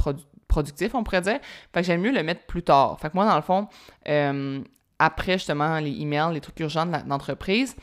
productif, 0.48 0.94
on 0.94 1.04
pourrait 1.04 1.20
dire. 1.20 1.40
Fait 1.74 1.80
que 1.82 1.86
j'aime 1.86 2.00
mieux 2.00 2.12
le 2.12 2.22
mettre 2.22 2.46
plus 2.46 2.62
tard. 2.62 2.98
Fait 2.98 3.10
que 3.10 3.16
moi, 3.16 3.26
dans 3.26 3.36
le 3.36 3.42
fond, 3.42 3.68
euh, 4.08 4.62
après 4.98 5.34
justement 5.34 5.78
les 5.78 5.92
emails, 5.92 6.32
les 6.32 6.40
trucs 6.40 6.58
urgents 6.60 6.86
de 6.86 6.96
l'entreprise, 7.06 7.76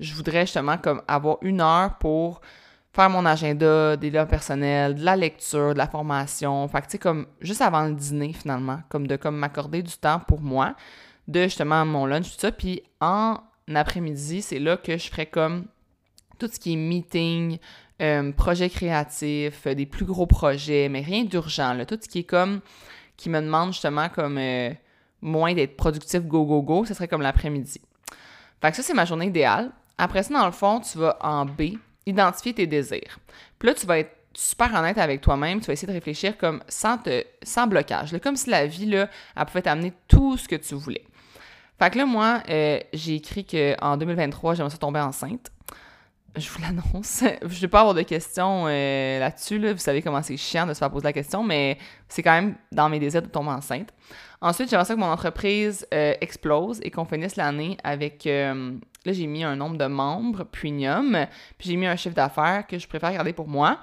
je 0.00 0.14
voudrais 0.14 0.46
justement 0.46 0.78
comme 0.78 1.02
avoir 1.08 1.36
une 1.42 1.60
heure 1.60 1.98
pour 1.98 2.40
faire 2.94 3.10
mon 3.10 3.26
agenda, 3.26 3.96
des 3.96 4.10
liens 4.10 4.24
personnels, 4.24 4.94
de 4.94 5.04
la 5.04 5.16
lecture, 5.16 5.72
de 5.72 5.78
la 5.78 5.88
formation. 5.88 6.66
Fait 6.68 6.80
que, 6.80 6.86
tu 6.86 6.90
sais, 6.92 6.98
comme 6.98 7.26
juste 7.40 7.60
avant 7.60 7.86
le 7.86 7.94
dîner, 7.94 8.32
finalement, 8.32 8.80
comme 8.88 9.06
de 9.06 9.16
comme 9.16 9.36
m'accorder 9.36 9.82
du 9.82 9.96
temps 9.96 10.20
pour 10.20 10.40
moi, 10.40 10.74
de 11.26 11.42
justement 11.42 11.84
mon 11.84 12.06
lunch, 12.06 12.30
tout 12.32 12.38
ça. 12.40 12.52
Puis 12.52 12.82
en 13.00 13.38
après-midi, 13.74 14.42
c'est 14.42 14.60
là 14.60 14.76
que 14.76 14.96
je 14.96 15.10
ferai 15.10 15.26
comme 15.26 15.66
tout 16.38 16.46
ce 16.46 16.60
qui 16.60 16.74
est 16.74 16.76
meeting, 16.76 17.58
euh, 18.00 18.30
projet 18.32 18.70
créatif, 18.70 19.66
des 19.66 19.86
plus 19.86 20.04
gros 20.04 20.26
projets, 20.26 20.88
mais 20.88 21.00
rien 21.00 21.24
d'urgent, 21.24 21.74
là. 21.74 21.86
Tout 21.86 21.98
ce 22.00 22.08
qui 22.08 22.20
est 22.20 22.24
comme, 22.24 22.60
qui 23.16 23.28
me 23.28 23.40
demande 23.40 23.72
justement 23.72 24.08
comme 24.08 24.38
euh, 24.38 24.70
moins 25.20 25.52
d'être 25.52 25.76
productif 25.76 26.22
go, 26.22 26.44
go, 26.44 26.62
go, 26.62 26.84
ce 26.84 26.94
serait 26.94 27.08
comme 27.08 27.22
l'après-midi. 27.22 27.80
Fait 28.60 28.70
que 28.70 28.76
ça, 28.76 28.84
c'est 28.84 28.94
ma 28.94 29.04
journée 29.04 29.26
idéale. 29.26 29.72
Après 29.98 30.22
ça, 30.22 30.32
dans 30.32 30.46
le 30.46 30.52
fond, 30.52 30.80
tu 30.80 30.98
vas 30.98 31.16
en 31.20 31.44
B, 31.44 31.76
identifier 32.06 32.54
tes 32.54 32.66
désirs. 32.66 33.18
Puis 33.58 33.68
là, 33.68 33.74
tu 33.74 33.86
vas 33.86 33.98
être 33.98 34.14
super 34.34 34.74
honnête 34.74 34.98
avec 34.98 35.20
toi-même, 35.20 35.60
tu 35.60 35.66
vas 35.66 35.72
essayer 35.72 35.88
de 35.88 35.92
réfléchir 35.92 36.36
comme 36.36 36.62
sans, 36.68 36.98
te, 36.98 37.24
sans 37.42 37.66
blocage, 37.66 38.16
comme 38.22 38.36
si 38.36 38.50
la 38.50 38.66
vie, 38.66 38.86
là, 38.86 39.08
elle 39.36 39.44
pouvait 39.46 39.62
t'amener 39.62 39.92
tout 40.08 40.36
ce 40.36 40.48
que 40.48 40.56
tu 40.56 40.74
voulais. 40.74 41.04
Fait 41.78 41.90
que 41.90 41.98
là, 41.98 42.06
moi, 42.06 42.42
euh, 42.48 42.78
j'ai 42.92 43.16
écrit 43.16 43.44
qu'en 43.44 43.96
2023, 43.96 44.54
j'aimerais 44.54 44.70
ça 44.70 44.78
tomber 44.78 45.00
enceinte. 45.00 45.50
Je 46.36 46.48
vous 46.48 46.60
l'annonce. 46.60 47.22
je 47.42 47.46
ne 47.46 47.60
vais 47.60 47.68
pas 47.68 47.80
avoir 47.80 47.94
de 47.94 48.02
questions 48.02 48.66
euh, 48.66 49.18
là-dessus. 49.18 49.58
Là. 49.58 49.72
Vous 49.72 49.78
savez 49.78 50.02
comment 50.02 50.22
c'est 50.22 50.36
chiant 50.36 50.66
de 50.66 50.74
se 50.74 50.78
faire 50.78 50.90
poser 50.90 51.04
la 51.04 51.12
question, 51.12 51.42
mais 51.42 51.78
c'est 52.08 52.22
quand 52.22 52.32
même 52.32 52.56
dans 52.72 52.88
mes 52.88 52.98
désirs 52.98 53.22
de 53.22 53.28
tomber 53.28 53.50
enceinte. 53.50 53.90
Ensuite, 54.40 54.68
j'aimerais 54.68 54.84
ça 54.84 54.94
que 54.94 55.00
mon 55.00 55.06
entreprise 55.06 55.86
euh, 55.94 56.14
explose 56.20 56.80
et 56.82 56.90
qu'on 56.90 57.04
finisse 57.04 57.36
l'année 57.36 57.76
avec 57.82 58.28
Là, 59.04 59.12
j'ai 59.12 59.26
mis 59.26 59.44
un 59.44 59.56
nombre 59.56 59.76
de 59.76 59.86
membres 59.86 60.44
premium, 60.44 61.26
puis 61.58 61.70
j'ai 61.70 61.76
mis 61.76 61.86
un 61.86 61.96
chiffre 61.96 62.14
d'affaires 62.14 62.66
que 62.66 62.78
je 62.78 62.88
préfère 62.88 63.12
garder 63.12 63.32
pour 63.32 63.48
moi. 63.48 63.78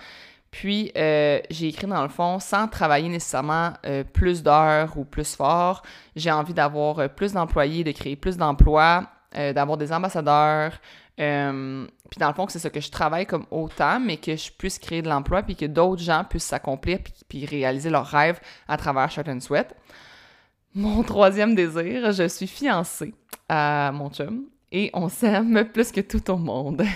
Puis, 0.52 0.92
euh, 0.98 1.40
j'ai 1.50 1.70
écrit 1.70 1.88
dans 1.88 2.04
le 2.04 2.10
fond, 2.10 2.40
sans 2.40 2.68
travailler 2.68 3.08
nécessairement 3.08 3.72
euh, 3.86 4.04
plus 4.04 4.44
d'heures 4.44 4.98
ou 4.98 5.06
plus 5.06 5.36
fort, 5.36 5.82
j'ai 6.18 6.30
envie 6.30 6.54
d'avoir 6.54 7.00
euh, 7.00 7.08
plus 7.08 7.32
d'employés, 7.32 7.86
de 7.86 7.92
créer 7.94 8.18
plus 8.18 8.38
d'emplois, 8.38 9.08
d'avoir 9.34 9.78
des 9.78 9.94
ambassadeurs. 9.94 10.74
puis, 11.16 12.20
dans 12.20 12.28
le 12.28 12.34
fond, 12.34 12.48
c'est 12.50 12.60
ça 12.60 12.70
que 12.70 12.82
je 12.82 12.92
travaille 12.92 13.26
comme 13.26 13.46
autant, 13.50 13.98
mais 13.98 14.18
que 14.18 14.36
je 14.36 14.52
puisse 14.52 14.78
créer 14.78 15.02
de 15.02 15.08
l'emploi, 15.08 15.42
puis 15.42 15.56
que 15.56 15.66
d'autres 15.66 16.02
gens 16.02 16.26
puissent 16.30 16.44
s'accomplir, 16.44 17.00
puis, 17.30 17.46
réaliser 17.46 17.90
leurs 17.90 18.08
rêves 18.08 18.42
à 18.68 18.76
travers 18.76 19.10
Short 19.10 19.30
and 19.30 19.40
Sweat. 19.40 19.74
Mon 20.76 21.02
troisième 21.04 21.56
désir, 21.56 22.12
je 22.12 22.28
suis 22.28 22.48
fiancée 22.48 23.14
à 23.48 23.92
mon 23.94 24.10
chum 24.10 24.44
et 24.72 24.90
on 24.94 25.10
s'aime 25.10 25.66
plus 25.66 25.92
que 25.92 26.02
tout 26.02 26.30
au 26.32 26.38
monde. 26.38 26.84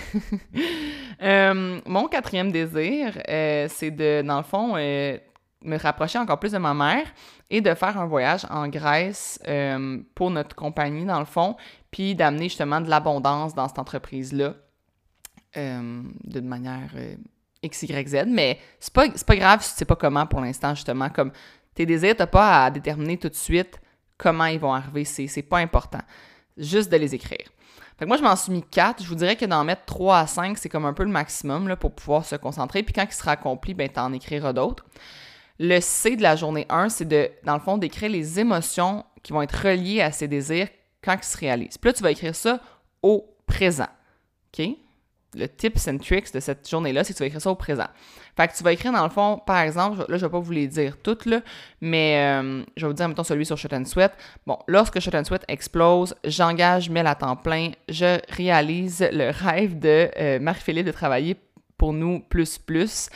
Euh, 1.22 1.80
mon 1.86 2.08
quatrième 2.08 2.52
désir, 2.52 3.18
euh, 3.30 3.68
c'est 3.70 3.90
de, 3.90 4.20
dans 4.20 4.36
le 4.36 4.42
fond, 4.42 4.74
euh, 4.76 5.16
me 5.62 5.78
rapprocher 5.78 6.18
encore 6.18 6.38
plus 6.38 6.52
de 6.52 6.58
ma 6.58 6.74
mère 6.74 7.06
et 7.48 7.62
de 7.62 7.72
faire 7.72 7.98
un 7.98 8.04
voyage 8.04 8.46
en 8.50 8.68
Grèce 8.68 9.40
pour 10.14 10.30
notre 10.30 10.54
compagnie, 10.54 11.06
dans 11.06 11.18
le 11.18 11.24
fond, 11.24 11.56
puis 11.90 12.14
d'amener 12.14 12.50
justement 12.50 12.82
de 12.82 12.90
l'abondance 12.90 13.54
dans 13.54 13.66
cette 13.66 13.78
entreprise-là 13.78 14.56
d'une 15.54 16.46
manière 16.46 16.90
X, 17.62 17.84
Y, 17.84 18.08
Z. 18.08 18.24
Mais 18.26 18.58
c'est 18.78 18.92
pas, 18.92 19.08
pas 19.08 19.36
grave 19.36 19.62
si 19.62 19.72
tu 19.72 19.78
sais 19.78 19.84
pas 19.86 19.96
comment 19.96 20.26
pour 20.26 20.42
l'instant, 20.42 20.74
justement. 20.74 21.08
Comme 21.08 21.32
tes 21.74 21.86
désirs, 21.86 22.14
t'as 22.14 22.26
pas 22.26 22.64
à 22.64 22.70
déterminer 22.70 23.16
tout 23.16 23.30
de 23.30 23.34
suite 23.34 23.80
comment 24.18 24.44
ils 24.44 24.60
vont 24.60 24.74
arriver. 24.74 25.04
C'est 25.04 25.42
pas 25.42 25.60
important. 25.60 26.02
Juste 26.58 26.92
de 26.92 26.98
les 26.98 27.14
écrire. 27.14 27.46
Fait 27.98 28.04
que 28.04 28.08
moi, 28.08 28.16
je 28.18 28.22
m'en 28.22 28.36
suis 28.36 28.52
mis 28.52 28.62
4. 28.62 29.02
Je 29.02 29.08
vous 29.08 29.14
dirais 29.14 29.36
que 29.36 29.44
d'en 29.46 29.64
mettre 29.64 29.84
3 29.86 30.18
à 30.18 30.26
5, 30.26 30.58
c'est 30.58 30.68
comme 30.68 30.84
un 30.84 30.92
peu 30.92 31.04
le 31.04 31.10
maximum 31.10 31.66
là, 31.68 31.76
pour 31.76 31.94
pouvoir 31.94 32.24
se 32.24 32.36
concentrer. 32.36 32.82
Puis 32.82 32.92
quand 32.92 33.06
il 33.08 33.14
sera 33.14 33.32
accompli, 33.32 33.74
ben, 33.74 33.88
tu 33.88 33.98
en 33.98 34.12
écriras 34.12 34.52
d'autres. 34.52 34.84
Le 35.58 35.80
C 35.80 36.16
de 36.16 36.22
la 36.22 36.36
journée 36.36 36.66
1, 36.68 36.90
c'est 36.90 37.06
de, 37.06 37.30
dans 37.44 37.54
le 37.54 37.60
fond, 37.60 37.78
d'écrire 37.78 38.10
les 38.10 38.38
émotions 38.38 39.04
qui 39.22 39.32
vont 39.32 39.40
être 39.40 39.52
reliées 39.52 40.02
à 40.02 40.12
ces 40.12 40.28
désirs 40.28 40.68
quand 41.02 41.14
ils 41.14 41.24
se 41.24 41.38
réalisent. 41.38 41.78
Puis 41.78 41.88
là, 41.88 41.94
tu 41.94 42.02
vas 42.02 42.10
écrire 42.10 42.34
ça 42.34 42.60
au 43.02 43.34
présent. 43.46 43.88
OK? 44.58 44.68
Le 45.36 45.48
tips 45.48 45.88
and 45.88 45.98
tricks 45.98 46.32
de 46.32 46.40
cette 46.40 46.68
journée-là, 46.68 47.04
c'est 47.04 47.12
que 47.12 47.18
tu 47.18 47.22
vas 47.22 47.26
écrire 47.26 47.40
ça 47.40 47.50
au 47.50 47.54
présent. 47.54 47.86
Fait 48.36 48.48
que 48.48 48.56
tu 48.56 48.62
vas 48.62 48.72
écrire 48.72 48.92
dans 48.92 49.04
le 49.04 49.10
fond, 49.10 49.40
par 49.46 49.58
exemple, 49.58 50.04
là, 50.08 50.16
je 50.16 50.26
vais 50.26 50.30
pas 50.30 50.38
vous 50.38 50.52
les 50.52 50.66
dire 50.66 50.96
toutes, 51.02 51.26
là, 51.26 51.40
mais 51.80 52.18
euh, 52.18 52.62
je 52.76 52.86
vais 52.86 52.88
vous 52.88 52.96
dire, 52.96 53.08
mettons, 53.08 53.24
celui 53.24 53.46
sur 53.46 53.56
Shot 53.56 53.68
and 53.72 53.84
Sweat. 53.84 54.12
Bon, 54.46 54.58
lorsque 54.66 54.98
Shot 55.00 55.14
and 55.14 55.24
Sweat 55.24 55.44
explose, 55.48 56.14
j'engage 56.24 56.90
Mel 56.90 57.06
à 57.06 57.14
temps 57.14 57.36
plein, 57.36 57.70
je 57.88 58.18
réalise 58.28 59.06
le 59.12 59.30
rêve 59.30 59.78
de 59.78 60.10
euh, 60.18 60.38
Marie-Philippe 60.38 60.86
de 60.86 60.92
travailler 60.92 61.36
pour 61.78 61.92
nous 61.92 62.20
plus 62.20 62.58
plus. 62.58 63.08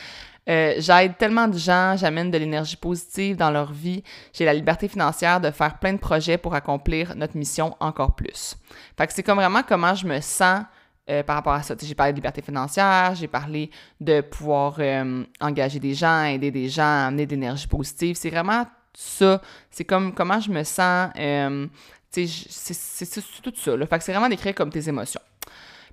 Euh, 0.49 0.73
j'aide 0.79 1.17
tellement 1.17 1.47
de 1.47 1.57
gens, 1.57 1.95
j'amène 1.97 2.31
de 2.31 2.37
l'énergie 2.37 2.75
positive 2.75 3.35
dans 3.35 3.51
leur 3.51 3.71
vie. 3.71 4.03
J'ai 4.33 4.45
la 4.45 4.53
liberté 4.53 4.87
financière 4.87 5.39
de 5.39 5.51
faire 5.51 5.77
plein 5.77 5.93
de 5.93 5.99
projets 5.99 6.37
pour 6.37 6.55
accomplir 6.55 7.15
notre 7.15 7.37
mission 7.37 7.75
encore 7.79 8.15
plus. 8.15 8.57
Fait 8.97 9.05
que 9.05 9.13
c'est 9.13 9.23
comme 9.23 9.37
vraiment 9.37 9.61
comment 9.67 9.93
je 9.93 10.07
me 10.07 10.19
sens 10.19 10.63
euh, 11.09 11.23
par 11.23 11.35
rapport 11.35 11.53
à 11.53 11.63
ça. 11.63 11.75
J'ai 11.81 11.95
parlé 11.95 12.13
de 12.13 12.17
liberté 12.17 12.41
financière, 12.41 13.15
j'ai 13.15 13.27
parlé 13.27 13.69
de 13.99 14.21
pouvoir 14.21 14.75
euh, 14.79 15.23
engager 15.39 15.79
des 15.79 15.93
gens, 15.93 16.23
aider 16.25 16.51
des 16.51 16.69
gens, 16.69 17.07
amener 17.07 17.25
de 17.25 17.31
l'énergie 17.31 17.67
positive. 17.67 18.15
C'est 18.15 18.29
vraiment 18.29 18.65
ça. 18.93 19.41
C'est 19.69 19.85
comme 19.85 20.13
comment 20.13 20.39
je 20.39 20.51
me 20.51 20.63
sens. 20.63 21.09
c'est 22.11 23.41
tout 23.41 23.53
ça. 23.55 23.75
Là. 23.75 23.85
Fait 23.87 23.97
que 23.97 24.03
c'est 24.03 24.11
vraiment 24.11 24.29
d'écrire 24.29 24.53
comme 24.53 24.69
tes 24.69 24.87
émotions. 24.87 25.21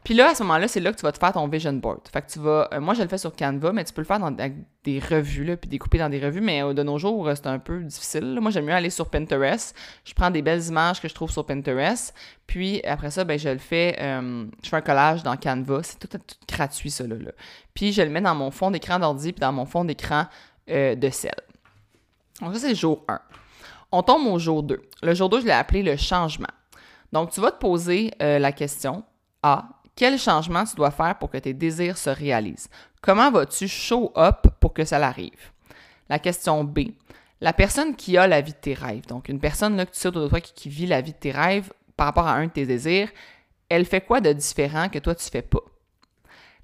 Puis 0.05 0.15
là, 0.15 0.31
à 0.31 0.35
ce 0.35 0.43
moment-là, 0.43 0.69
c'est 0.69 0.81
là 0.81 0.93
que 0.93 0.97
tu 0.97 1.03
vas 1.03 1.13
te 1.13 1.19
faire 1.19 1.33
ton 1.33 1.49
vision 1.49 1.73
board. 1.73 2.01
Fait 2.13 2.23
que 2.23 2.31
tu 2.31 2.39
vas. 2.39 2.69
Euh, 2.73 2.81
moi, 2.81 2.95
je 2.95 3.03
le 3.03 3.09
fais 3.09 3.19
sur 3.19 3.35
Canva, 3.35 3.73
mais 3.73 3.85
tu 3.85 3.93
peux 3.93 4.01
le 4.01 4.07
faire 4.07 4.19
dans 4.19 4.31
des 4.31 5.01
revues, 5.01 5.45
là, 5.45 5.57
puis 5.57 5.69
découper 5.69 5.99
dans 5.99 6.09
des 6.09 6.21
revues, 6.21 6.41
mais 6.41 6.63
euh, 6.63 6.73
de 6.73 6.83
nos 6.83 6.99
jours, 6.99 7.29
euh, 7.29 7.35
c'est 7.35 7.47
un 7.47 7.59
peu 7.59 7.81
difficile. 7.83 8.39
Moi, 8.41 8.51
j'aime 8.51 8.67
mieux 8.67 8.75
aller 8.75 8.91
sur 8.91 9.11
Pinterest. 9.11 9.77
Je 10.05 10.15
prends 10.15 10.31
des 10.31 10.43
belles 10.43 10.65
images 10.67 11.01
que 11.01 11.09
je 11.09 11.15
trouve 11.15 11.31
sur 11.31 11.45
Pinterest. 11.45 12.15
Puis 12.47 12.83
après 12.85 13.11
ça, 13.11 13.25
ben, 13.25 13.39
je 13.39 13.49
le 13.49 13.59
fais. 13.59 13.97
je 13.99 14.69
fais 14.69 14.77
un 14.77 14.81
collage 14.81 15.23
dans 15.23 15.37
Canva. 15.37 15.83
C'est 15.83 15.99
tout, 15.99 16.19
gratuit, 16.49 16.91
ça, 16.91 17.07
là, 17.07 17.17
Puis 17.75 17.93
je 17.93 18.03
le 18.03 18.11
mets 18.11 18.21
dans 18.21 18.35
mon 18.35 18.51
fond 18.51 18.71
d'écran 18.71 18.99
d'ordi, 18.99 19.33
puis 19.33 19.41
dans 19.41 19.53
mon 19.53 19.67
fond 19.67 19.85
d'écran 19.85 20.27
de 20.69 21.11
sel. 21.11 21.33
Donc, 22.41 22.55
ça, 22.55 22.61
c'est 22.61 22.75
jour 22.75 23.05
1. 23.09 23.21
On 23.91 24.03
tombe 24.03 24.27
au 24.27 24.39
jour 24.39 24.63
2. 24.63 24.81
Le 25.03 25.15
jour 25.15 25.29
2, 25.29 25.41
je 25.41 25.47
l'ai 25.47 25.53
appelé 25.53 25.83
le 25.83 25.97
changement. 25.97 26.49
Donc, 27.13 27.31
tu 27.31 27.41
vas 27.41 27.51
te 27.51 27.59
poser 27.59 28.13
la 28.21 28.53
question 28.53 29.05
A 29.43 29.69
quel 29.99 30.17
changement 30.17 30.65
tu 30.65 30.77
dois 30.77 30.93
faire 30.93 31.19
pour 31.19 31.29
que 31.29 31.39
tes 31.39 31.53
désirs 31.53 31.99
se 31.99 32.09
réalisent? 32.09 32.69
Comment 33.03 33.33
vas-tu 33.33 33.67
show 33.67 34.13
up 34.17 34.47
pour 34.61 34.73
que 34.73 34.85
ça 34.85 34.97
l'arrive? 34.97 35.51
La 36.09 36.21
question 36.21 36.63
B. 36.63 36.91
La 37.41 37.53
personne 37.53 37.97
qui 37.97 38.17
a 38.17 38.29
la 38.29 38.41
vie 38.41 38.53
de 38.53 38.59
tes 38.59 38.75
rêves, 38.75 39.07
donc 39.09 39.29
une 39.29 39.41
personne 39.41 39.77
là, 39.77 39.87
que 39.87 39.91
tu 39.91 40.09
de 40.09 40.29
toi 40.29 40.41
qui, 40.41 40.69
vit 40.69 40.87
la 40.87 41.01
vie 41.01 41.15
de 41.15 41.19
tes 41.19 41.33
rêves 41.33 41.73
par 41.97 42.07
rapport 42.07 42.29
à 42.29 42.35
un 42.35 42.47
de 42.47 42.53
tes 42.53 42.65
désirs, 42.65 43.11
elle 43.69 43.85
fait 43.85 44.01
quoi 44.01 44.21
de 44.21 44.33
différent 44.33 44.89
que 44.89 45.01
toi 45.01 45.17
tu 45.17 45.29
fais 45.29 45.43
pas? 45.43 45.65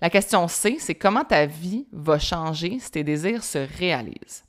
La 0.01 0.11
question 0.11 0.47
C, 0.47 0.77
c'est 0.79 0.95
comment 0.95 1.25
ta 1.25 1.45
vie 1.45 1.89
va 1.91 2.21
changer 2.21 2.79
si 2.79 2.93
tes 2.93 3.03
désirs 3.03 3.43
se 3.43 3.67
réalisent? 3.79 4.45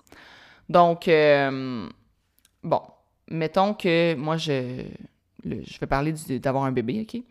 Donc, 0.70 1.08
euh, 1.08 1.90
bon, 2.62 2.82
mettons 3.30 3.74
que 3.74 4.14
moi, 4.14 4.38
je, 4.38 4.84
je 5.44 5.80
vais 5.80 5.88
parler 5.88 6.14
d'avoir 6.40 6.66
un 6.66 6.72
bébé, 6.72 7.02
OK? 7.02 7.24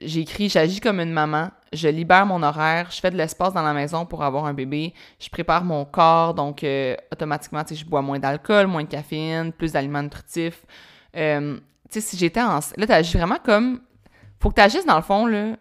J'ai 0.00 0.20
écrit 0.20 0.48
J'agis 0.48 0.80
comme 0.80 1.00
une 1.00 1.12
maman, 1.12 1.50
je 1.72 1.88
libère 1.88 2.26
mon 2.26 2.42
horaire, 2.42 2.90
je 2.90 3.00
fais 3.00 3.10
de 3.10 3.16
l'espace 3.16 3.52
dans 3.52 3.62
la 3.62 3.72
maison 3.72 4.06
pour 4.06 4.22
avoir 4.22 4.44
un 4.44 4.54
bébé, 4.54 4.94
je 5.18 5.28
prépare 5.28 5.64
mon 5.64 5.84
corps, 5.84 6.34
donc 6.34 6.62
euh, 6.62 6.94
automatiquement, 7.12 7.64
tu 7.64 7.74
sais, 7.74 7.80
je 7.80 7.86
bois 7.86 8.02
moins 8.02 8.18
d'alcool, 8.18 8.66
moins 8.66 8.84
de 8.84 8.88
caféine, 8.88 9.52
plus 9.52 9.72
d'aliments 9.72 10.02
nutritifs. 10.02 10.64
Euh, 11.16 11.56
tu 11.56 11.62
sais, 11.90 12.00
si 12.00 12.16
j'étais 12.16 12.42
en. 12.42 12.60
Là, 12.76 12.86
tu 12.86 12.92
agis 12.92 13.16
vraiment 13.16 13.38
comme. 13.42 13.80
Faut 14.40 14.50
que 14.50 14.56
tu 14.56 14.60
agisses 14.60 14.86
dans 14.86 14.96
le 14.96 15.02
fond, 15.02 15.26
là, 15.26 15.56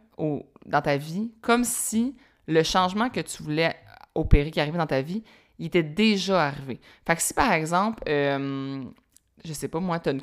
dans 0.65 0.81
ta 0.81 0.97
vie, 0.97 1.31
comme 1.41 1.63
si 1.63 2.15
le 2.47 2.63
changement 2.63 3.09
que 3.09 3.21
tu 3.21 3.41
voulais 3.41 3.75
opérer 4.13 4.51
qui 4.51 4.59
arrivait 4.59 4.77
dans 4.77 4.87
ta 4.87 5.01
vie, 5.01 5.23
il 5.59 5.67
était 5.67 5.83
déjà 5.83 6.47
arrivé. 6.47 6.79
Fait 7.05 7.15
que 7.15 7.21
si 7.21 7.33
par 7.33 7.51
exemple, 7.51 8.03
euh, 8.07 8.83
je 9.45 9.53
sais 9.53 9.67
pas, 9.67 9.79
moi, 9.79 9.99
as 10.03 10.11
une 10.11 10.21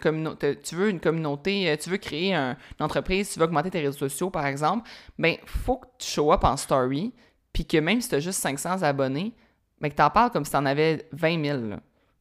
tu 0.63 0.75
veux 0.75 0.91
une 0.91 1.01
communauté, 1.01 1.71
euh, 1.71 1.77
tu 1.77 1.91
veux 1.91 1.97
créer 1.97 2.35
une 2.35 2.57
entreprise, 2.81 3.31
tu 3.33 3.39
veux 3.39 3.45
augmenter 3.45 3.71
tes 3.71 3.81
réseaux 3.81 3.99
sociaux, 4.09 4.31
par 4.31 4.47
exemple, 4.47 4.89
ben, 5.19 5.37
faut 5.47 5.77
que 5.77 5.87
tu 5.99 6.09
show 6.09 6.33
up 6.33 6.45
en 6.45 6.57
story, 6.57 7.13
puis 7.53 7.65
que 7.65 7.79
même 7.79 8.01
si 8.01 8.09
tu 8.09 8.15
as 8.17 8.21
juste 8.21 8.41
500 8.41 8.83
abonnés, 8.83 9.33
ben, 9.81 9.89
que 9.89 9.97
tu 9.97 10.03
en 10.03 10.11
parles 10.11 10.31
comme 10.31 10.45
si 10.45 10.51
tu 10.51 10.57
en 10.57 10.67
avais 10.67 11.09
20 11.13 11.45
000. 11.45 11.61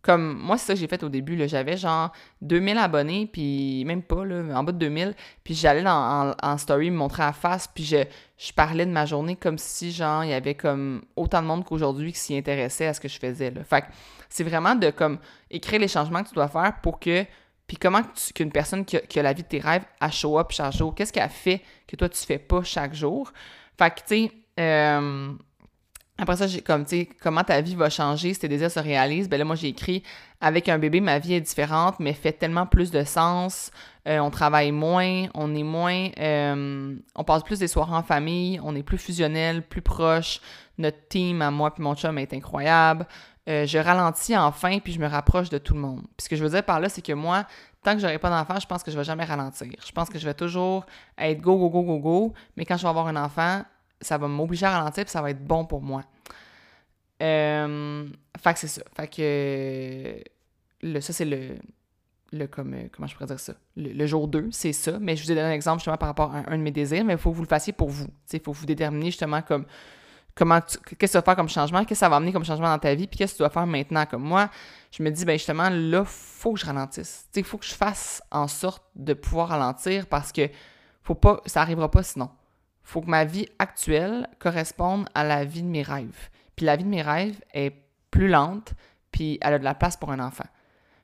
Comme 0.04 0.38
moi, 0.38 0.58
c'est 0.58 0.68
ça 0.68 0.74
que 0.74 0.80
j'ai 0.82 0.88
fait 0.88 1.02
au 1.02 1.08
début. 1.08 1.42
J'avais 1.48 1.78
genre 1.78 2.12
2000 2.42 2.78
abonnés, 2.78 3.26
puis 3.32 3.86
même 3.86 4.04
pas, 4.04 4.26
là, 4.26 4.44
en 4.54 4.64
bas 4.64 4.74
de 4.74 4.78
2000. 4.78 5.16
Puis 5.46 5.56
j'allais 5.56 5.82
en, 5.88 6.36
en, 6.44 6.58
story 6.58 6.92
me 6.92 6.98
montrer 6.98 7.24
à 7.24 7.32
face, 7.32 7.70
puis 7.74 7.86
je, 7.86 8.04
je 8.38 8.52
parlais 8.52 8.86
de 8.86 8.92
ma 8.92 9.06
journée 9.06 9.38
comme 9.38 9.58
si, 9.58 9.94
genre, 9.94 10.26
il 10.26 10.32
y 10.32 10.34
avait 10.34 10.56
comme 10.56 11.04
autant 11.16 11.42
de 11.42 11.48
monde 11.48 11.64
qu'aujourd'hui 11.64 12.12
qui 12.12 12.20
s'y 12.20 12.38
intéressait 12.38 12.88
à 12.88 12.94
ce 12.94 13.00
que 13.00 13.08
je 13.08 13.18
faisais. 13.18 13.54
Fait 13.64 13.86
c'est 14.28 14.44
vraiment 14.44 14.76
de 14.76 14.90
comme 14.90 15.20
écrire 15.50 15.80
les 15.80 15.88
changements 15.88 16.22
que 16.22 16.30
tu 16.30 16.36
dois 16.36 16.50
faire 16.50 16.82
pour 16.82 17.00
que. 17.00 17.26
Puis 17.66 17.78
comment 17.78 18.02
qu'une 18.36 18.52
personne 18.52 18.84
qui 18.84 18.98
a, 18.98 19.24
la 19.24 19.32
vie 19.32 19.44
de 19.44 19.48
tes 19.48 19.60
rêves 19.60 19.86
a 20.02 20.12
show 20.12 20.38
up 20.38 20.52
chaque 20.52 20.74
jour, 20.74 20.94
qu'est-ce 20.94 21.14
qu'elle 21.14 21.30
fait 21.30 21.62
que 21.88 21.96
toi 21.96 22.10
tu 22.10 22.20
fais 22.26 22.40
pas 22.40 22.62
chaque 22.62 22.94
jour? 22.94 23.32
Fait 23.78 23.90
que, 23.90 24.00
tu 24.02 24.28
sais, 24.28 24.32
euh, 24.60 25.34
après 26.18 26.38
ça, 26.38 26.46
j'ai 26.46 26.62
comme, 26.62 26.84
tu 26.84 26.90
sais, 26.90 27.10
comment 27.22 27.44
ta 27.44 27.60
vie 27.62 27.76
va 27.76 27.90
changer 27.90 28.34
si 28.34 28.40
tes 28.40 28.48
désirs 28.48 28.70
se 28.70 28.80
réalisent? 28.80 29.28
Ben 29.28 29.38
là, 29.38 29.46
moi, 29.46 29.56
j'ai 29.56 29.70
écrit 29.70 30.04
avec 30.42 30.70
un 30.70 30.78
bébé, 30.78 31.02
ma 31.02 31.18
vie 31.18 31.34
est 31.34 31.42
différente, 31.42 32.00
mais 32.00 32.14
fait 32.14 32.34
tellement 32.34 32.68
plus 32.68 32.92
de 32.92 33.04
sens. 33.04 33.72
Euh, 34.08 34.20
on 34.20 34.30
travaille 34.30 34.72
moins, 34.72 35.26
on 35.34 35.56
est 35.56 35.64
moins. 35.64 36.10
Euh, 36.20 36.96
on 37.16 37.24
passe 37.24 37.42
plus 37.42 37.60
des 37.60 37.68
soirées 37.68 37.96
en 37.96 38.04
famille, 38.04 38.60
on 38.64 38.76
est 38.76 38.84
plus 38.84 39.00
fusionnel, 39.00 39.64
plus 39.64 39.82
proche. 39.82 40.40
Notre 40.78 41.08
team, 41.08 41.42
à 41.42 41.50
moi 41.50 41.74
puis 41.74 41.82
mon 41.82 41.96
chum, 41.96 42.18
est 42.20 42.34
incroyable. 42.34 43.08
Euh, 43.50 43.66
je 43.66 43.78
ralentis 43.78 44.38
enfin, 44.38 44.80
puis 44.80 44.94
je 44.94 45.00
me 45.00 45.08
rapproche 45.08 45.50
de 45.50 45.58
tout 45.58 45.74
le 45.74 45.80
monde. 45.80 46.02
Puis 46.16 46.26
ce 46.26 46.30
que 46.30 46.36
je 46.36 46.44
veux 46.44 46.50
dire 46.50 46.64
par 46.64 46.80
là, 46.80 46.90
c'est 46.90 47.02
que 47.02 47.14
moi, 47.14 47.46
tant 47.84 47.94
que 47.94 48.00
j'aurai 48.00 48.20
pas 48.20 48.30
d'enfant, 48.30 48.60
je 48.60 48.68
pense 48.68 48.84
que 48.84 48.92
je 48.92 48.98
vais 48.98 49.04
jamais 49.04 49.26
ralentir. 49.26 49.68
Je 49.86 49.92
pense 49.92 50.10
que 50.10 50.20
je 50.20 50.26
vais 50.26 50.34
toujours 50.34 50.86
être 51.18 51.42
go, 51.42 51.58
go, 51.58 51.70
go, 51.70 51.82
go, 51.84 52.00
go. 52.00 52.34
Mais 52.56 52.66
quand 52.66 52.78
je 52.78 52.84
vais 52.84 52.90
avoir 52.90 53.08
un 53.08 53.16
enfant, 53.16 53.64
ça 54.04 54.18
va 54.18 54.28
m'obliger 54.28 54.66
à 54.66 54.78
ralentir, 54.78 55.04
puis 55.06 55.12
ça 55.12 55.22
va 55.22 55.32
être 55.32 55.44
bon 55.44 55.66
pour 55.66 55.82
moi. 55.82 56.04
Euh, 57.22 58.08
fait 58.42 58.54
que 58.54 58.60
c'est 58.60 58.68
ça. 58.68 58.82
Fait 58.96 59.08
que 59.08 61.02
ça, 61.02 61.14
c'est 61.14 61.26
le, 61.26 61.56
le 62.32 62.48
comme, 62.48 62.74
euh, 62.74 62.88
comment 62.92 63.08
je 63.08 63.14
pourrais 63.14 63.28
dire 63.28 63.40
ça? 63.40 63.54
Le, 63.78 64.06
jour 64.06 64.28
2, 64.28 64.50
c'est 64.52 64.74
ça. 64.74 64.98
Mais 65.00 65.16
je 65.16 65.24
vous 65.24 65.32
ai 65.32 65.36
donné 65.36 65.48
un 65.48 65.54
exemple 65.54 65.80
justement 65.80 65.98
par 65.98 66.10
rapport 66.10 66.34
à 66.34 66.44
un, 66.52 66.58
de 66.58 66.64
mes 66.64 66.72
désirs, 66.72 67.06
mais 67.06 67.14
il 67.14 67.20
faut 67.20 67.32
que 67.32 67.36
vous 67.36 67.44
le 67.44 67.48
fassiez 67.48 67.74
pour 67.74 67.90
vous. 67.90 68.08
Il 68.32 68.40
faut 68.40 68.52
vous 68.52 68.66
déterminer 68.66 69.08
justement 69.08 69.42
comme 69.42 69.66
comment 70.36 70.60
qu'est-ce 70.62 70.78
que 70.80 71.06
tu 71.06 71.14
vas 71.14 71.22
faire 71.22 71.36
comme 71.36 71.50
changement, 71.50 71.80
qu'est-ce 71.80 71.90
que 71.90 71.96
ça 71.96 72.10
va 72.10 72.16
amener 72.16 72.34
comme 72.34 72.44
changement 72.44 72.68
dans 72.68 72.80
ta 72.80 72.96
vie, 72.96 73.08
puis 73.08 73.18
qu'est-ce 73.18 73.34
que 73.34 73.38
tu 73.38 73.44
dois 73.44 73.52
faire 73.52 73.68
maintenant. 73.68 74.06
Comme 74.06 74.24
moi, 74.24 74.50
je 74.92 75.04
me 75.04 75.12
dis, 75.12 75.26
ben 75.26 75.38
justement, 75.38 75.70
là, 75.70 76.04
faut 76.06 76.54
que 76.54 76.60
je 76.60 76.66
ralentisse. 76.66 77.28
Il 77.36 77.44
faut 77.44 77.60
que 77.60 77.66
je 77.66 77.74
fasse 77.74 78.22
en 78.32 78.48
sorte 78.48 78.84
de 78.96 79.14
pouvoir 79.14 79.50
ralentir 79.50 80.08
parce 80.08 80.32
que 80.32 80.50
faut 81.04 81.16
pas, 81.16 81.42
ça 81.46 81.60
n'arrivera 81.62 81.90
pas 81.92 82.02
sinon 82.02 82.30
faut 82.84 83.02
que 83.02 83.10
ma 83.10 83.26
vie 83.26 83.48
actuelle 83.60 84.28
corresponde 84.40 85.08
à 85.16 85.24
la 85.24 85.46
vie 85.46 85.64
de 85.64 85.68
mes 85.68 85.84
rêves. 85.84 86.30
Puis 86.56 86.66
la 86.66 86.76
vie 86.76 86.84
de 86.84 86.90
mes 86.90 87.02
rêves 87.02 87.40
est 87.54 87.74
plus 88.12 88.28
lente, 88.28 88.74
puis 89.12 89.38
elle 89.42 89.56
a 89.56 89.60
de 89.60 89.64
la 89.64 89.74
place 89.74 89.98
pour 89.98 90.12
un 90.12 90.20
enfant. 90.20 90.46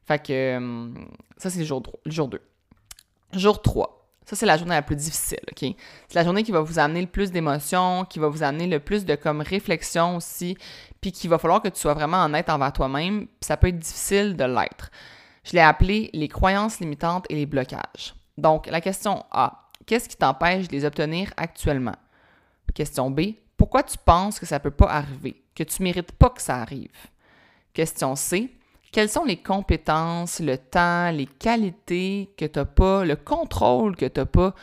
Fait 0.05 0.19
que 0.19 0.33
euh, 0.33 0.89
ça, 1.37 1.49
c'est 1.49 1.59
le 1.59 1.65
jour, 1.65 1.83
jour 2.05 2.27
2. 2.27 2.41
Jour 3.33 3.61
3. 3.61 3.99
Ça, 4.25 4.35
c'est 4.35 4.45
la 4.45 4.57
journée 4.57 4.75
la 4.75 4.83
plus 4.83 4.95
difficile? 4.95 5.39
C'est 5.57 5.75
la 6.13 6.23
journée 6.23 6.43
qui 6.43 6.51
va 6.51 6.61
vous 6.61 6.77
amener 6.77 7.01
le 7.01 7.07
plus 7.07 7.31
d'émotions, 7.31 8.05
qui 8.05 8.19
va 8.19 8.27
vous 8.27 8.43
amener 8.43 8.67
le 8.67 8.79
plus 8.79 9.03
de 9.03 9.15
comme 9.15 9.41
réflexion 9.41 10.17
aussi, 10.17 10.55
puis 11.01 11.11
qu'il 11.11 11.31
va 11.31 11.39
falloir 11.39 11.63
que 11.63 11.67
tu 11.67 11.79
sois 11.79 11.95
vraiment 11.95 12.23
honnête 12.25 12.47
envers 12.49 12.71
toi-même, 12.71 13.25
puis 13.25 13.47
ça 13.47 13.57
peut 13.57 13.69
être 13.69 13.79
difficile 13.79 14.35
de 14.35 14.43
l'être. 14.43 14.91
Je 15.43 15.53
l'ai 15.53 15.61
appelé 15.61 16.11
les 16.13 16.27
croyances 16.27 16.79
limitantes 16.79 17.25
et 17.29 17.35
les 17.35 17.47
blocages. 17.47 18.13
Donc, 18.37 18.67
la 18.67 18.81
question 18.81 19.25
A. 19.31 19.68
Qu'est-ce 19.89 20.07
qui 20.07 20.17
t'empêche 20.17 20.67
de 20.67 20.73
les 20.73 20.85
obtenir 20.85 21.33
actuellement? 21.35 21.95
Question 22.75 23.09
B. 23.09 23.21
Pourquoi 23.57 23.81
tu 23.81 23.97
penses 23.97 24.39
que 24.39 24.45
ça 24.45 24.59
ne 24.59 24.61
peut 24.61 24.69
pas 24.69 24.85
arriver, 24.85 25.41
que 25.55 25.63
tu 25.63 25.81
ne 25.81 25.85
mérites 25.85 26.11
pas 26.11 26.29
que 26.29 26.43
ça 26.43 26.57
arrive? 26.57 26.93
Question 27.73 28.15
C. 28.15 28.55
Quelles 28.91 29.09
sont 29.09 29.25
les 29.25 29.37
compétences, 29.37 30.41
le 30.41 30.59
temps, 30.59 31.09
les 31.09 31.25
qualités 31.25 32.31
que 32.37 32.45
tu 32.45 32.59
n'as 32.59 32.65
pas, 32.65 33.03
le 33.03 33.15
contrôle 33.15 33.95
que 33.95 34.05
tu 34.05 34.19
n'as 34.19 34.27
pas? 34.27 34.53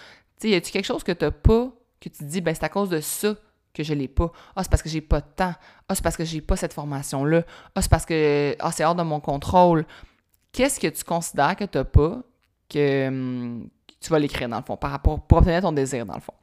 Tu 0.41 0.51
y 0.51 0.55
a-tu 0.55 0.71
quelque 0.71 0.85
chose 0.85 1.03
que 1.03 1.11
tu 1.11 1.25
n'as 1.25 1.33
pas, 1.33 1.73
que 1.99 2.09
tu 2.09 2.19
te 2.19 2.23
dis, 2.25 2.41
ben 2.41 2.55
c'est 2.55 2.63
à 2.63 2.69
cause 2.69 2.91
de 2.91 3.01
ça 3.01 3.35
que 3.75 3.83
je 3.83 3.95
l'ai 3.95 4.07
pas? 4.07 4.31
Ah, 4.55 4.63
c'est 4.63 4.71
parce 4.71 4.83
que 4.85 4.89
j'ai 4.89 5.01
pas 5.01 5.23
de 5.23 5.27
temps. 5.35 5.55
Ah, 5.89 5.97
c'est 5.97 6.05
parce 6.05 6.17
que 6.17 6.25
j'ai 6.25 6.41
pas 6.41 6.55
cette 6.55 6.73
formation-là. 6.73 7.43
Ah, 7.75 7.83
c'est 7.83 7.91
parce 7.91 8.07
que 8.07 8.55
ah, 8.61 8.71
c'est 8.71 8.85
hors 8.85 8.95
de 8.95 9.03
mon 9.03 9.19
contrôle. 9.19 9.87
Qu'est-ce 10.53 10.79
que 10.79 10.87
tu 10.87 11.03
considères 11.03 11.57
que 11.57 11.65
tu 11.65 11.79
n'as 11.79 11.85
pas, 11.85 12.23
que, 12.69 13.09
hum, 13.09 13.69
tu 14.07 14.13
vas 14.13 14.19
l'écrire 14.19 14.49
dans 14.49 14.59
le 14.59 14.63
fond, 14.63 14.77
par 14.77 14.93
rapport, 14.93 15.21
pour 15.21 15.39
obtenir 15.39 15.61
ton 15.61 15.73
désir 15.73 16.07
dans 16.07 16.15
le 16.15 16.21
fond. 16.21 16.35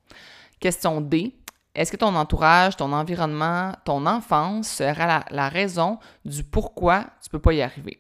Question 0.60 1.00
D. 1.00 1.34
Est-ce 1.74 1.92
que 1.92 1.98
ton 1.98 2.14
entourage, 2.16 2.76
ton 2.76 2.92
environnement, 2.92 3.72
ton 3.86 4.06
enfance 4.06 4.68
sera 4.68 5.24
la, 5.30 5.50
raison 5.50 5.98
du 6.24 6.44
pourquoi 6.44 7.06
tu 7.24 7.30
peux 7.30 7.40
pas 7.40 7.54
y 7.54 7.62
arriver? 7.62 8.00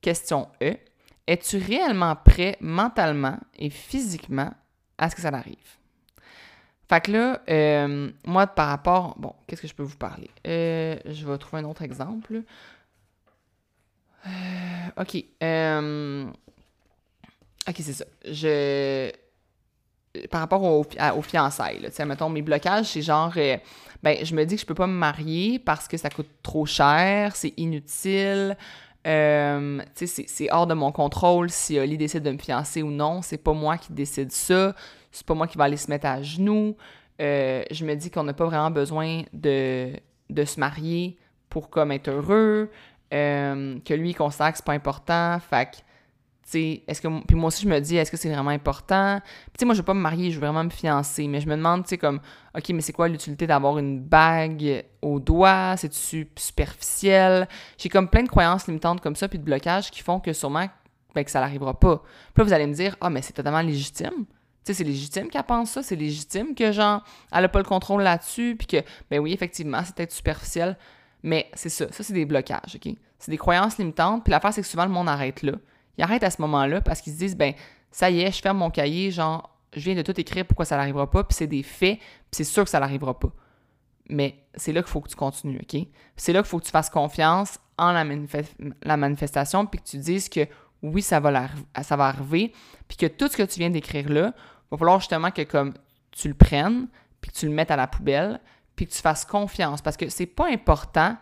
Question 0.00 0.48
E. 0.62 0.76
Es-tu 1.26 1.58
réellement 1.58 2.14
prêt 2.14 2.56
mentalement 2.60 3.36
et 3.58 3.68
physiquement 3.68 4.52
à 4.96 5.10
ce 5.10 5.16
que 5.16 5.22
ça 5.22 5.28
arrive? 5.28 5.56
Fait 6.88 7.00
que 7.00 7.10
là, 7.10 7.42
euh, 7.50 8.10
moi, 8.24 8.46
par 8.46 8.68
rapport. 8.68 9.18
Bon, 9.18 9.34
qu'est-ce 9.46 9.62
que 9.62 9.68
je 9.68 9.74
peux 9.74 9.82
vous 9.82 9.96
parler? 9.96 10.30
Euh, 10.46 10.96
je 11.04 11.26
vais 11.26 11.36
trouver 11.36 11.62
un 11.62 11.66
autre 11.66 11.82
exemple. 11.82 12.42
Euh, 14.26 15.02
ok. 15.02 15.24
Ok, 17.68 17.74
c'est 17.78 17.92
ça. 17.92 18.04
Je. 18.24 19.10
Par 20.30 20.40
rapport 20.40 20.62
au, 20.62 20.80
aux 20.80 21.22
fiançailles, 21.22 21.80
tu 21.84 21.92
sais, 21.92 22.06
mettons, 22.06 22.30
mes 22.30 22.40
blocages, 22.40 22.86
c'est 22.86 23.02
genre. 23.02 23.34
ben, 24.02 24.16
je 24.24 24.34
me 24.34 24.44
dis 24.44 24.54
que 24.54 24.62
je 24.62 24.66
peux 24.66 24.74
pas 24.74 24.86
me 24.86 24.94
marier 24.94 25.58
parce 25.58 25.86
que 25.88 25.98
ça 25.98 26.08
coûte 26.08 26.30
trop 26.42 26.64
cher, 26.64 27.36
c'est 27.36 27.52
inutile. 27.58 28.56
Euh, 29.06 29.80
c'est 29.94 30.50
hors 30.50 30.66
de 30.66 30.74
mon 30.74 30.90
contrôle 30.90 31.48
si 31.48 31.78
Oli 31.78 31.96
décide 31.96 32.24
de 32.24 32.32
me 32.32 32.38
fiancer 32.38 32.82
ou 32.82 32.90
non. 32.90 33.22
C'est 33.22 33.38
pas 33.38 33.52
moi 33.52 33.78
qui 33.78 33.92
décide 33.92 34.32
ça. 34.32 34.74
C'est 35.12 35.26
pas 35.26 35.34
moi 35.34 35.46
qui 35.46 35.56
va 35.56 35.64
aller 35.64 35.76
se 35.76 35.88
mettre 35.90 36.06
à 36.06 36.22
genoux. 36.22 36.76
Euh, 37.20 37.62
je 37.70 37.84
me 37.84 37.94
dis 37.94 38.10
qu'on 38.10 38.24
n'a 38.24 38.34
pas 38.34 38.46
vraiment 38.46 38.70
besoin 38.70 39.22
de, 39.32 39.92
de 40.28 40.44
se 40.44 40.58
marier 40.58 41.16
pour 41.48 41.70
comme 41.70 41.92
être 41.92 42.08
heureux. 42.08 42.70
Euh, 43.14 43.78
que 43.84 43.94
lui, 43.94 44.10
il 44.10 44.14
considère 44.14 44.50
que 44.50 44.58
c'est 44.58 44.66
pas 44.66 44.72
important. 44.72 45.38
Fait 45.38 45.84
est-ce 46.54 47.00
que 47.00 47.08
puis 47.24 47.36
moi 47.36 47.48
aussi 47.48 47.64
je 47.64 47.68
me 47.68 47.80
dis 47.80 47.96
est-ce 47.96 48.10
que 48.10 48.16
c'est 48.16 48.30
vraiment 48.32 48.50
important? 48.50 49.20
Tu 49.58 49.64
moi 49.64 49.74
je 49.74 49.80
veux 49.80 49.84
pas 49.84 49.94
me 49.94 50.00
marier 50.00 50.30
je 50.30 50.36
veux 50.36 50.46
vraiment 50.46 50.64
me 50.64 50.70
fiancer 50.70 51.26
mais 51.26 51.40
je 51.40 51.48
me 51.48 51.56
demande 51.56 51.82
tu 51.82 51.90
sais 51.90 51.98
comme 51.98 52.20
ok 52.56 52.68
mais 52.70 52.80
c'est 52.80 52.92
quoi 52.92 53.08
l'utilité 53.08 53.46
d'avoir 53.46 53.78
une 53.78 54.00
bague 54.00 54.84
au 55.02 55.18
doigt? 55.18 55.74
C'est 55.76 55.92
superficiel? 55.92 57.48
J'ai 57.78 57.88
comme 57.88 58.08
plein 58.08 58.22
de 58.22 58.28
croyances 58.28 58.66
limitantes 58.68 59.00
comme 59.00 59.16
ça 59.16 59.28
puis 59.28 59.38
de 59.38 59.44
blocages 59.44 59.90
qui 59.90 60.02
font 60.02 60.20
que 60.20 60.32
sûrement 60.32 60.66
ben, 61.14 61.24
que 61.24 61.30
ça 61.30 61.40
n'arrivera 61.40 61.78
pas. 61.78 62.02
Puis 62.32 62.42
là 62.42 62.44
vous 62.44 62.52
allez 62.52 62.66
me 62.66 62.74
dire 62.74 62.96
ah 63.00 63.10
mais 63.10 63.22
c'est 63.22 63.32
totalement 63.32 63.62
légitime. 63.62 64.26
Tu 64.66 64.72
sais, 64.72 64.78
c'est 64.78 64.84
légitime 64.84 65.28
qu'elle 65.28 65.44
pense 65.44 65.70
ça, 65.70 65.82
c'est 65.84 65.94
légitime 65.94 66.52
que, 66.52 66.72
genre, 66.72 67.04
elle 67.32 67.42
n'a 67.42 67.48
pas 67.48 67.60
le 67.60 67.64
contrôle 67.64 68.02
là-dessus, 68.02 68.56
puis 68.58 68.66
que, 68.66 68.84
ben 69.08 69.20
oui, 69.20 69.32
effectivement, 69.32 69.80
c'est 69.84 69.94
peut-être 69.94 70.10
superficiel, 70.10 70.76
mais 71.22 71.48
c'est 71.54 71.68
ça, 71.68 71.86
ça, 71.92 72.02
c'est 72.02 72.12
des 72.12 72.24
blocages, 72.24 72.74
OK? 72.74 72.92
C'est 73.16 73.30
des 73.30 73.36
croyances 73.36 73.78
limitantes, 73.78 74.24
puis 74.24 74.32
l'affaire, 74.32 74.52
c'est 74.52 74.62
que 74.62 74.66
souvent, 74.66 74.84
le 74.84 74.90
monde 74.90 75.08
arrête 75.08 75.42
là. 75.42 75.52
Ils 75.98 76.04
arrêtent 76.04 76.24
à 76.24 76.30
ce 76.30 76.40
moment-là 76.42 76.80
parce 76.80 77.00
qu'ils 77.00 77.12
se 77.12 77.18
disent, 77.18 77.36
ben, 77.36 77.54
ça 77.90 78.10
y 78.10 78.20
est, 78.20 78.32
je 78.32 78.42
ferme 78.42 78.58
mon 78.58 78.70
cahier, 78.70 79.10
genre, 79.10 79.56
je 79.72 79.80
viens 79.80 79.94
de 79.94 80.02
tout 80.02 80.18
écrire 80.20 80.46
pourquoi 80.46 80.64
ça 80.64 80.76
n'arrivera 80.76 81.10
pas, 81.10 81.24
puis 81.24 81.34
c'est 81.34 81.46
des 81.46 81.62
faits, 81.62 81.98
c'est 82.30 82.44
sûr 82.44 82.64
que 82.64 82.70
ça 82.70 82.80
n'arrivera 82.80 83.18
pas. 83.18 83.30
Mais 84.08 84.44
c'est 84.54 84.72
là 84.72 84.82
qu'il 84.82 84.90
faut 84.90 85.00
que 85.00 85.08
tu 85.08 85.16
continues, 85.16 85.60
OK? 85.60 85.86
C'est 86.16 86.32
là 86.32 86.40
qu'il 86.40 86.48
faut 86.48 86.58
que 86.58 86.64
tu 86.64 86.70
fasses 86.70 86.90
confiance 86.90 87.58
en 87.78 87.92
la, 87.92 88.96
manifestation, 88.96 89.66
puis 89.66 89.80
que 89.80 89.86
tu 89.86 89.98
dises 89.98 90.28
que 90.28 90.46
oui, 90.82 91.02
ça 91.02 91.20
va, 91.20 91.48
ça 91.82 91.96
va 91.96 92.06
arriver, 92.06 92.52
puis 92.88 92.96
que 92.96 93.06
tout 93.06 93.28
ce 93.28 93.36
que 93.36 93.42
tu 93.42 93.58
viens 93.58 93.70
d'écrire 93.70 94.08
là, 94.08 94.32
va 94.70 94.78
falloir 94.78 95.00
justement 95.00 95.30
que 95.30 95.42
comme 95.42 95.74
tu 96.10 96.28
le 96.28 96.34
prennes, 96.34 96.88
puis 97.20 97.30
que 97.30 97.36
tu 97.36 97.46
le 97.46 97.52
mettes 97.52 97.70
à 97.70 97.76
la 97.76 97.86
poubelle, 97.86 98.40
puis 98.76 98.86
que 98.86 98.92
tu 98.92 99.00
fasses 99.00 99.24
confiance, 99.24 99.82
parce 99.82 99.96
que 99.96 100.08
c'est 100.08 100.26
pas 100.26 100.48
important 100.48 101.16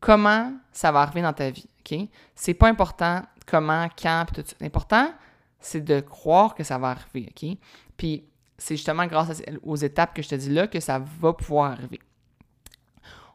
comment 0.00 0.52
ça 0.72 0.92
va 0.92 1.00
arriver 1.00 1.22
dans 1.22 1.32
ta 1.32 1.50
vie, 1.50 1.66
OK? 1.80 1.98
C'est 2.34 2.54
pas 2.54 2.68
important 2.68 3.22
comment, 3.46 3.88
quand, 4.00 4.24
puis 4.26 4.42
tout 4.42 4.48
ça. 4.48 4.56
L'important, 4.60 5.12
c'est 5.60 5.82
de 5.82 6.00
croire 6.00 6.54
que 6.54 6.64
ça 6.64 6.78
va 6.78 6.90
arriver, 6.90 7.28
OK? 7.30 7.56
Puis 7.96 8.24
c'est 8.58 8.76
justement 8.76 9.06
grâce 9.06 9.42
aux 9.62 9.76
étapes 9.76 10.14
que 10.14 10.22
je 10.22 10.28
te 10.28 10.34
dis 10.34 10.50
là 10.50 10.66
que 10.66 10.80
ça 10.80 11.02
va 11.20 11.32
pouvoir 11.32 11.72
arriver. 11.72 12.00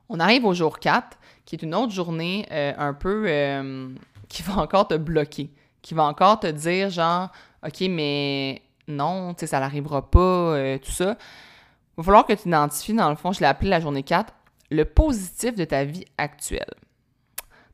On 0.09 0.19
arrive 0.19 0.45
au 0.45 0.53
jour 0.53 0.79
4, 0.79 1.17
qui 1.45 1.55
est 1.55 1.63
une 1.63 1.75
autre 1.75 1.91
journée 1.91 2.45
euh, 2.51 2.73
un 2.77 2.93
peu 2.93 3.25
euh, 3.27 3.89
qui 4.29 4.43
va 4.43 4.57
encore 4.57 4.87
te 4.87 4.95
bloquer, 4.95 5.49
qui 5.81 5.93
va 5.93 6.03
encore 6.03 6.39
te 6.39 6.47
dire 6.47 6.89
genre, 6.89 7.29
OK, 7.65 7.81
mais 7.89 8.61
non, 8.87 9.33
tu 9.33 9.41
sais, 9.41 9.47
ça 9.47 9.59
n'arrivera 9.59 10.09
pas, 10.09 10.19
euh, 10.19 10.77
tout 10.77 10.91
ça. 10.91 11.17
Il 11.97 11.97
va 11.97 12.03
falloir 12.03 12.25
que 12.25 12.33
tu 12.33 12.47
identifies, 12.47 12.93
dans 12.93 13.09
le 13.09 13.15
fond, 13.15 13.31
je 13.31 13.39
l'ai 13.39 13.47
appelé 13.47 13.69
la 13.69 13.79
journée 13.79 14.03
4, 14.03 14.33
le 14.69 14.85
positif 14.85 15.55
de 15.55 15.65
ta 15.65 15.83
vie 15.83 16.05
actuelle. 16.17 16.73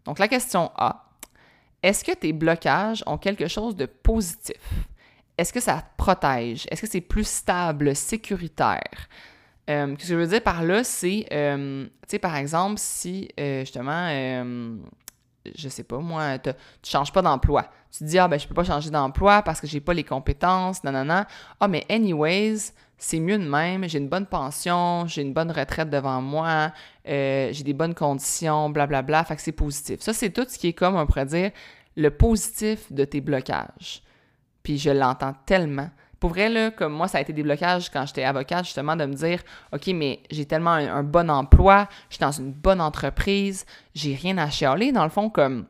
Donc, 0.05 0.19
la 0.19 0.27
question 0.27 0.71
A, 0.75 1.02
est-ce 1.83 2.03
que 2.03 2.13
tes 2.13 2.31
blocages 2.31 3.03
ont 3.05 3.17
quelque 3.17 3.47
chose 3.47 3.75
de 3.75 3.85
positif? 3.85 4.55
Est-ce 5.37 5.51
que 5.51 5.59
ça 5.59 5.81
te 5.81 5.97
protège? 5.97 6.65
Est-ce 6.71 6.81
que 6.81 6.87
c'est 6.87 7.01
plus 7.01 7.27
stable, 7.27 7.95
sécuritaire? 7.95 9.09
Euh, 9.69 9.93
ce 9.93 10.01
que 10.01 10.07
je 10.07 10.15
veux 10.15 10.27
dire 10.27 10.41
par 10.41 10.63
là, 10.63 10.83
c'est, 10.83 11.25
euh, 11.31 11.85
tu 11.85 11.91
sais, 12.07 12.19
par 12.19 12.37
exemple, 12.37 12.75
si 12.77 13.29
euh, 13.39 13.61
justement, 13.61 14.07
je 15.55 15.69
sais 15.69 15.83
pas, 15.83 15.97
moi, 15.97 16.37
tu 16.39 16.51
changes 16.83 17.11
pas 17.11 17.21
d'emploi. 17.21 17.67
Tu 17.91 17.99
te 17.99 18.03
dis, 18.05 18.17
ah 18.17 18.27
ben, 18.27 18.39
je 18.39 18.47
peux 18.47 18.53
pas 18.53 18.63
changer 18.63 18.89
d'emploi 18.89 19.41
parce 19.41 19.59
que 19.61 19.67
j'ai 19.67 19.79
pas 19.79 19.93
les 19.93 20.03
compétences, 20.03 20.83
nanana. 20.83 21.27
Ah, 21.59 21.67
mais 21.67 21.85
anyways, 21.89 22.73
c'est 22.97 23.19
mieux 23.19 23.37
de 23.37 23.47
même, 23.47 23.87
j'ai 23.87 23.99
une 23.99 24.07
bonne 24.07 24.25
pension, 24.25 25.05
j'ai 25.07 25.21
une 25.21 25.33
bonne 25.33 25.51
retraite 25.51 25.89
devant 25.89 26.21
moi, 26.21 26.71
euh, 27.07 27.49
j'ai 27.51 27.63
des 27.63 27.73
bonnes 27.73 27.93
conditions, 27.93 28.69
blablabla, 28.69 29.01
bla, 29.01 29.19
bla, 29.19 29.23
fait 29.25 29.35
que 29.35 29.41
c'est 29.41 29.51
positif. 29.51 29.99
Ça, 30.01 30.13
c'est 30.13 30.29
tout 30.29 30.45
ce 30.47 30.57
qui 30.57 30.69
est 30.69 30.73
comme, 30.73 30.95
on 30.95 31.05
pourrait 31.05 31.25
dire, 31.25 31.51
le 31.95 32.09
positif 32.09 32.91
de 32.91 33.03
tes 33.05 33.21
blocages. 33.21 34.01
Puis 34.63 34.77
je 34.77 34.89
l'entends 34.89 35.33
tellement. 35.45 35.89
Pour 36.23 36.29
vrai, 36.29 36.73
comme 36.77 36.93
moi, 36.93 37.09
ça 37.09 37.17
a 37.17 37.21
été 37.21 37.33
des 37.33 37.43
blocages 37.43 37.89
quand 37.89 38.05
j'étais 38.05 38.23
avocate, 38.23 38.63
justement, 38.63 38.95
de 38.95 39.03
me 39.03 39.13
dire, 39.13 39.43
OK, 39.73 39.87
mais 39.87 40.21
j'ai 40.31 40.45
tellement 40.45 40.71
un, 40.71 41.03
bon 41.03 41.29
emploi, 41.29 41.89
je 42.09 42.15
suis 42.15 42.21
dans 42.21 42.31
une 42.31 42.53
bonne 42.53 42.79
entreprise, 42.79 43.65
j'ai 43.93 44.15
rien 44.15 44.37
à 44.37 44.49
chialer, 44.49 44.93
dans 44.93 45.03
le 45.03 45.09
fond, 45.09 45.29
comme 45.29 45.65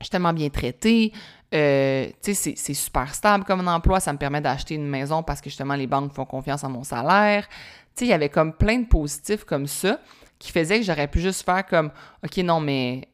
je 0.00 0.06
suis 0.06 0.10
tellement 0.10 0.32
bien 0.32 0.48
traitée, 0.48 1.12
euh, 1.54 2.08
tu 2.20 2.34
sais, 2.34 2.54
c'est 2.56 2.74
super 2.74 3.14
stable 3.14 3.44
comme 3.44 3.60
un 3.60 3.76
emploi. 3.76 4.00
Ça 4.00 4.12
me 4.12 4.18
permet 4.18 4.40
d'acheter 4.40 4.74
une 4.74 4.88
maison 4.88 5.22
parce 5.22 5.40
que 5.40 5.50
justement, 5.50 5.76
les 5.76 5.86
banques 5.86 6.12
font 6.12 6.24
confiance 6.24 6.64
en 6.64 6.68
mon 6.68 6.82
salaire. 6.82 7.46
Tu 7.94 8.00
sais, 8.00 8.04
il 8.06 8.08
y 8.08 8.12
avait 8.12 8.28
comme 8.28 8.54
plein 8.54 8.80
de 8.80 8.88
positifs 8.88 9.44
comme 9.44 9.68
ça 9.68 10.00
qui 10.40 10.50
faisaient 10.50 10.80
que 10.80 10.84
j'aurais 10.84 11.06
pu 11.06 11.20
juste 11.20 11.44
faire 11.44 11.64
comme, 11.64 11.92
OK, 12.24 12.38
non, 12.38 12.58
mais 12.58 13.06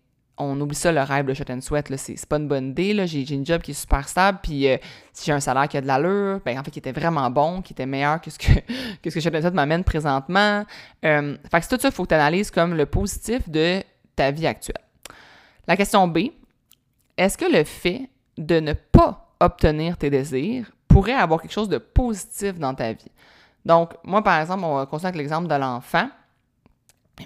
on 0.43 0.61
oublie 0.61 0.77
ça, 0.77 0.93
le 0.93 1.01
rêve, 1.03 1.27
le 1.27 1.35
shot 1.35 1.45
and 1.51 1.61
sweat, 1.61 1.95
c'est 1.97 2.27
pas 2.27 2.37
une 2.37 2.49
bonne 2.49 2.71
idée. 2.71 3.07
J'ai 3.07 3.35
une 3.35 3.47
job 3.47 3.63
qui 3.63 3.73
est 3.73 3.75
super 3.75 4.09
stable, 4.09 4.39
puis 4.43 4.69
euh, 4.69 4.77
si 5.13 5.27
j'ai 5.27 5.33
un 5.33 5.41
salaire 5.41 5.69
qui 5.69 5.77
a 5.77 5.81
de 5.81 5.87
l'allure, 5.87 6.41
ben, 6.45 6.59
en 6.59 6.65
fait, 6.65 6.71
qui 6.71 6.79
était 6.79 6.93
vraiment 6.93 7.31
bon, 7.31 7.63
qui 7.63 7.73
était 7.73 7.87
meilleur 7.87 8.21
que 8.21 8.31
ce 8.31 8.39
que, 8.39 8.53
que, 9.03 9.11
ce 9.11 9.15
que 9.15 9.21
shot 9.21 9.35
and 9.35 9.41
sweat 9.41 9.55
m'amène 9.55 9.85
présentement. 9.85 10.65
Euh, 11.05 11.37
fait 11.51 11.61
que 11.61 11.67
c'est 11.67 11.77
tout 11.77 11.81
ça, 11.81 11.89
il 11.89 11.95
faut 11.95 12.03
que 12.05 12.09
tu 12.09 12.15
analyses 12.15 12.51
comme 12.51 12.75
le 12.75 12.87
positif 12.87 13.49
de 13.49 13.83
ta 14.17 14.31
vie 14.31 14.47
actuelle. 14.47 14.83
La 15.67 15.77
question 15.77 16.09
B, 16.09 16.19
est-ce 17.17 17.39
que 17.39 17.51
le 17.51 17.65
fait 17.65 18.11
de 18.37 18.61
ne 18.61 18.73
pas 18.73 19.35
obtenir 19.41 19.97
tes 19.97 20.11
désirs 20.11 20.71
pourrait 20.89 21.13
avoir 21.13 21.41
quelque 21.41 21.53
chose 21.53 21.69
de 21.69 21.79
positif 21.79 22.59
dans 22.59 22.75
ta 22.75 22.93
vie? 22.93 23.11
Donc, 23.65 23.93
moi, 24.05 24.23
par 24.23 24.41
exemple, 24.41 24.65
on 24.65 24.85
va 24.85 25.11
l'exemple 25.13 25.49
de 25.49 25.55
l'enfant. 25.55 26.09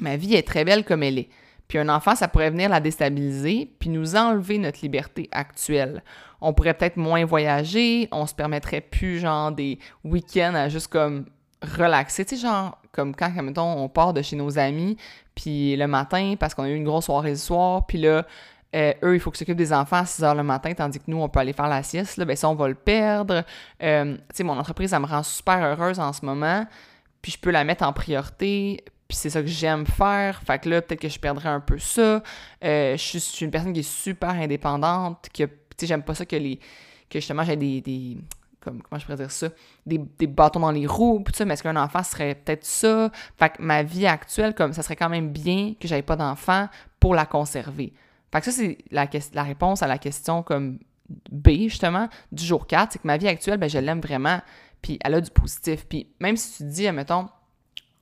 Ma 0.00 0.16
vie 0.16 0.34
est 0.34 0.46
très 0.46 0.64
belle 0.64 0.84
comme 0.84 1.02
elle 1.02 1.18
est. 1.18 1.28
Puis 1.68 1.78
un 1.78 1.88
enfant, 1.88 2.14
ça 2.14 2.28
pourrait 2.28 2.50
venir 2.50 2.68
la 2.68 2.80
déstabiliser, 2.80 3.70
puis 3.78 3.90
nous 3.90 4.16
enlever 4.16 4.58
notre 4.58 4.80
liberté 4.82 5.28
actuelle. 5.32 6.02
On 6.40 6.52
pourrait 6.52 6.74
peut-être 6.74 6.96
moins 6.96 7.24
voyager, 7.24 8.08
on 8.12 8.26
se 8.26 8.34
permettrait 8.34 8.80
plus, 8.80 9.18
genre, 9.18 9.52
des 9.52 9.78
week-ends 10.04 10.54
à 10.54 10.68
juste 10.68 10.88
comme 10.88 11.26
relaxer. 11.62 12.24
Tu 12.24 12.36
sais, 12.36 12.42
genre, 12.42 12.78
comme 12.92 13.14
quand, 13.14 13.30
mettons, 13.42 13.82
on 13.82 13.88
part 13.88 14.12
de 14.12 14.22
chez 14.22 14.36
nos 14.36 14.58
amis, 14.58 14.96
puis 15.34 15.76
le 15.76 15.86
matin, 15.86 16.34
parce 16.38 16.54
qu'on 16.54 16.64
a 16.64 16.68
eu 16.68 16.76
une 16.76 16.84
grosse 16.84 17.06
soirée 17.06 17.30
le 17.30 17.36
soir, 17.36 17.86
puis 17.86 17.98
là, 17.98 18.24
euh, 18.74 18.92
eux, 19.02 19.14
il 19.14 19.20
faut 19.20 19.30
qu'ils 19.30 19.38
s'occupent 19.38 19.56
des 19.56 19.72
enfants 19.72 19.96
à 19.96 20.06
6 20.06 20.22
heures 20.24 20.34
le 20.34 20.42
matin, 20.42 20.72
tandis 20.74 20.98
que 20.98 21.04
nous, 21.06 21.20
on 21.20 21.28
peut 21.28 21.40
aller 21.40 21.52
faire 21.52 21.68
la 21.68 21.82
sieste. 21.82 22.16
Là, 22.16 22.24
ben, 22.24 22.36
ça, 22.36 22.48
on 22.48 22.54
va 22.54 22.68
le 22.68 22.74
perdre. 22.74 23.44
Euh, 23.82 24.16
tu 24.16 24.20
sais, 24.34 24.44
mon 24.44 24.58
entreprise, 24.58 24.90
ça 24.90 25.00
me 25.00 25.06
rend 25.06 25.22
super 25.22 25.62
heureuse 25.62 25.98
en 25.98 26.12
ce 26.12 26.24
moment. 26.24 26.66
Puis 27.22 27.32
je 27.32 27.38
peux 27.38 27.50
la 27.50 27.64
mettre 27.64 27.84
en 27.84 27.92
priorité. 27.92 28.84
Puis 29.08 29.16
c'est 29.16 29.30
ça 29.30 29.40
que 29.40 29.48
j'aime 29.48 29.86
faire. 29.86 30.42
Fait 30.42 30.58
que 30.58 30.68
là, 30.68 30.82
peut-être 30.82 31.00
que 31.00 31.08
je 31.08 31.18
perdrais 31.18 31.48
un 31.48 31.60
peu 31.60 31.78
ça. 31.78 32.22
Euh, 32.64 32.96
je, 32.96 33.18
suis, 33.18 33.44
une 33.44 33.50
personne 33.50 33.72
qui 33.72 33.80
est 33.80 33.90
super 33.90 34.30
indépendante. 34.30 35.28
Que, 35.32 35.44
tu 35.44 35.50
sais, 35.76 35.86
j'aime 35.86 36.02
pas 36.02 36.14
ça 36.14 36.26
que 36.26 36.36
les 36.36 36.58
que 37.08 37.20
justement 37.20 37.44
j'ai 37.44 37.54
des, 37.54 37.80
des 37.80 38.18
comme, 38.60 38.82
comment 38.82 38.98
je 38.98 39.04
pourrais 39.04 39.16
dire 39.16 39.30
ça, 39.30 39.48
des, 39.86 39.98
des 39.98 40.26
bâtons 40.26 40.58
dans 40.58 40.72
les 40.72 40.86
roues, 40.86 41.22
tout 41.24 41.32
ça, 41.32 41.44
mais 41.44 41.54
est-ce 41.54 41.62
qu'un 41.62 41.76
enfant 41.76 42.02
serait 42.02 42.34
peut-être 42.34 42.64
ça? 42.64 43.10
Fait 43.38 43.50
que 43.50 43.62
ma 43.62 43.84
vie 43.84 44.06
actuelle, 44.06 44.54
comme 44.54 44.72
ça 44.72 44.82
serait 44.82 44.96
quand 44.96 45.08
même 45.08 45.30
bien 45.30 45.74
que 45.80 45.86
j'avais 45.86 46.02
pas 46.02 46.16
d'enfant 46.16 46.68
pour 46.98 47.14
la 47.14 47.26
conserver. 47.26 47.92
Fait 48.32 48.40
que 48.40 48.44
ça, 48.46 48.50
c'est 48.50 48.78
la, 48.90 49.06
la, 49.34 49.42
réponse 49.44 49.82
à 49.82 49.86
la 49.86 49.98
question 49.98 50.42
comme 50.42 50.80
B, 51.30 51.68
justement, 51.68 52.08
du 52.32 52.44
jour 52.44 52.66
4, 52.66 52.92
c'est 52.92 52.98
que 52.98 53.06
ma 53.06 53.16
vie 53.16 53.28
actuelle, 53.28 53.58
ben, 53.58 53.70
je 53.70 53.78
l'aime 53.78 54.00
vraiment, 54.00 54.40
puis 54.82 54.98
elle 55.04 55.14
a 55.14 55.20
du 55.20 55.30
positif. 55.30 55.86
Puis 55.86 56.08
même 56.18 56.36
si 56.36 56.56
tu 56.56 56.58
te 56.64 56.68
dis, 56.68 56.88
admettons, 56.88 57.28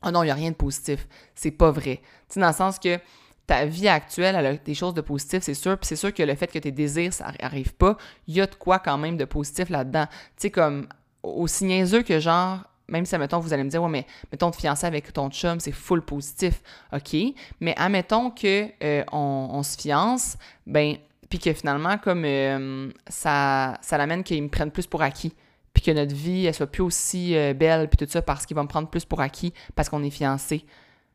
oh 0.05 0.11
non, 0.11 0.23
il 0.23 0.27
n'y 0.27 0.33
a 0.33 0.35
rien 0.35 0.51
de 0.51 0.57
positif, 0.57 1.07
c'est 1.35 1.51
pas 1.51 1.71
vrai. 1.71 2.01
Tu 2.29 2.39
dans 2.39 2.49
le 2.49 2.53
sens 2.53 2.79
que 2.79 2.99
ta 3.47 3.67
vie 3.67 3.89
actuelle, 3.89 4.37
elle 4.37 4.47
a 4.47 4.57
des 4.57 4.75
choses 4.75 4.95
de 4.95 5.01
positif, 5.01 5.43
c'est 5.43 5.55
sûr. 5.55 5.77
Puis 5.79 5.87
c'est 5.87 5.97
sûr 5.97 6.13
que 6.15 6.23
le 6.23 6.35
fait 6.35 6.47
que 6.47 6.59
tes 6.59 6.73
désirs, 6.73 7.13
ça 7.13 7.33
arrive 7.41 7.75
pas, 7.75 7.97
il 8.27 8.35
y 8.35 8.41
a 8.41 8.47
de 8.47 8.55
quoi 8.55 8.79
quand 8.79 8.99
même 8.99 9.17
de 9.17 9.25
positif 9.25 9.69
là-dedans. 9.69 10.07
Tu 10.07 10.15
sais, 10.39 10.51
comme 10.51 10.89
aussi 11.23 11.65
niaiseux 11.65 12.03
que 12.03 12.21
genre, 12.21 12.61
même 12.89 13.07
si, 13.07 13.15
admettons, 13.15 13.39
vous 13.39 13.53
allez 13.53 13.65
me 13.65 13.71
dire, 13.71 13.83
ouais, 13.83 13.89
mais 13.89 14.07
mettons 14.31 14.51
te 14.51 14.57
fiancer 14.57 14.87
avec 14.87 15.13
ton 15.13 15.31
chum, 15.31 15.61
c'est 15.61 15.73
full 15.73 16.03
positif. 16.03 16.63
OK. 16.93 17.17
Mais 17.61 17.75
admettons 17.79 18.31
que 18.31 18.69
euh, 18.83 19.05
on, 19.13 19.63
se 19.63 19.79
fiance, 19.79 20.37
ben, 20.67 20.97
puis 21.31 21.39
que 21.39 21.53
finalement, 21.53 21.97
comme 21.99 22.25
euh, 22.25 22.91
ça, 23.09 23.79
ça 23.81 23.99
l'amène 23.99 24.23
qu'ils 24.23 24.43
me 24.43 24.49
prennent 24.49 24.71
plus 24.71 24.87
pour 24.87 25.03
acquis. 25.03 25.35
Puis 25.75 25.83
que 25.83 25.91
notre 25.91 26.15
vie, 26.15 26.47
elle 26.47 26.55
soit 26.55 26.67
plus 26.67 26.83
aussi 26.83 27.37
euh, 27.37 27.53
belle, 27.53 27.89
puis 27.89 28.07
tout 28.07 28.11
ça, 28.11 28.23
parce 28.23 28.47
qu'ils 28.47 28.57
vont 28.57 28.63
me 28.63 28.69
prendre 28.69 28.89
plus 28.89 29.05
pour 29.05 29.21
acquis, 29.21 29.53
parce 29.75 29.89
qu'on 29.89 30.03
est 30.03 30.11
fiancé. 30.11 30.65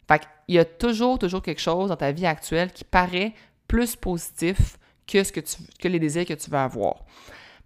Fait 0.07 0.19
qu'il 0.19 0.55
y 0.55 0.59
a 0.59 0.65
toujours, 0.65 1.17
toujours 1.17 1.41
quelque 1.41 1.61
chose 1.61 1.89
dans 1.89 1.95
ta 1.95 2.11
vie 2.11 2.25
actuelle 2.25 2.71
qui 2.71 2.83
paraît 2.83 3.33
plus 3.67 3.95
positif 3.95 4.77
que, 5.07 5.23
ce 5.23 5.31
que, 5.31 5.39
tu, 5.39 5.57
que 5.79 5.87
les 5.87 5.99
désirs 5.99 6.25
que 6.25 6.33
tu 6.33 6.49
veux 6.51 6.57
avoir. 6.57 7.05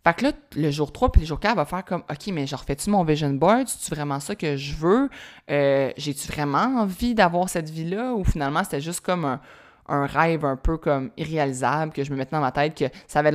Fait 0.04 0.14
que 0.14 0.26
là, 0.26 0.32
le 0.56 0.70
jour 0.70 0.92
3 0.92 1.12
puis 1.14 1.22
le 1.22 1.28
jour 1.28 1.40
4 1.40 1.56
va 1.56 1.66
faire 1.66 1.86
comme 1.86 2.04
OK, 2.10 2.28
mais 2.28 2.46
je 2.46 2.56
refais-tu 2.56 2.90
mon 2.90 3.06
vision 3.06 3.30
board? 3.30 3.68
C'est-tu 3.68 3.96
vraiment 3.96 4.20
ça 4.20 4.36
que 4.36 4.58
je 4.58 4.76
veux? 4.76 5.10
Euh, 5.50 5.92
j'ai-tu 5.96 6.28
vraiment 6.28 6.82
envie 6.82 7.16
d'avoir 7.16 7.48
cette 7.48 7.70
vie-là? 7.70 8.14
Ou 8.14 8.26
finalement, 8.26 8.64
c'était 8.66 8.82
juste 8.82 9.00
comme 9.00 9.24
un, 9.24 9.40
rêve 9.88 10.46
un 10.46 10.56
peu 10.56 10.78
comme 10.78 11.12
irréalisable 11.18 11.92
que 11.92 12.04
je 12.04 12.12
me 12.12 12.18
mettais 12.18 12.36
dans 12.36 12.42
ma 12.42 12.52
tête 12.52 12.78
que 12.78 12.86
ça 13.08 13.20
avait, 13.20 13.34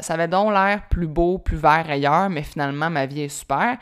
ça 0.00 0.14
avait 0.14 0.28
donc 0.28 0.52
l'air 0.52 0.86
plus 0.88 1.06
beau, 1.06 1.38
plus 1.38 1.56
vert 1.56 1.86
ailleurs, 1.88 2.28
mais 2.28 2.42
finalement, 2.42 2.90
ma 2.90 3.06
vie 3.06 3.22
est 3.22 3.28
super. 3.28 3.78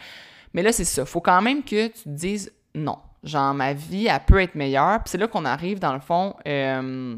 Mais 0.54 0.62
là, 0.62 0.72
c'est 0.72 0.84
ça. 0.84 1.04
Faut 1.04 1.20
quand 1.20 1.42
même 1.42 1.62
que 1.62 1.88
tu 1.88 2.02
te 2.04 2.08
dises 2.08 2.52
non. 2.74 2.98
Genre, 3.24 3.52
ma 3.52 3.72
vie, 3.72 4.06
elle 4.06 4.20
peut 4.26 4.40
être 4.40 4.54
meilleure. 4.54 5.02
Puis 5.02 5.10
c'est 5.10 5.18
là 5.18 5.26
qu'on 5.26 5.44
arrive, 5.44 5.80
dans 5.80 5.94
le 5.94 6.00
fond, 6.00 6.34
euh, 6.46 7.16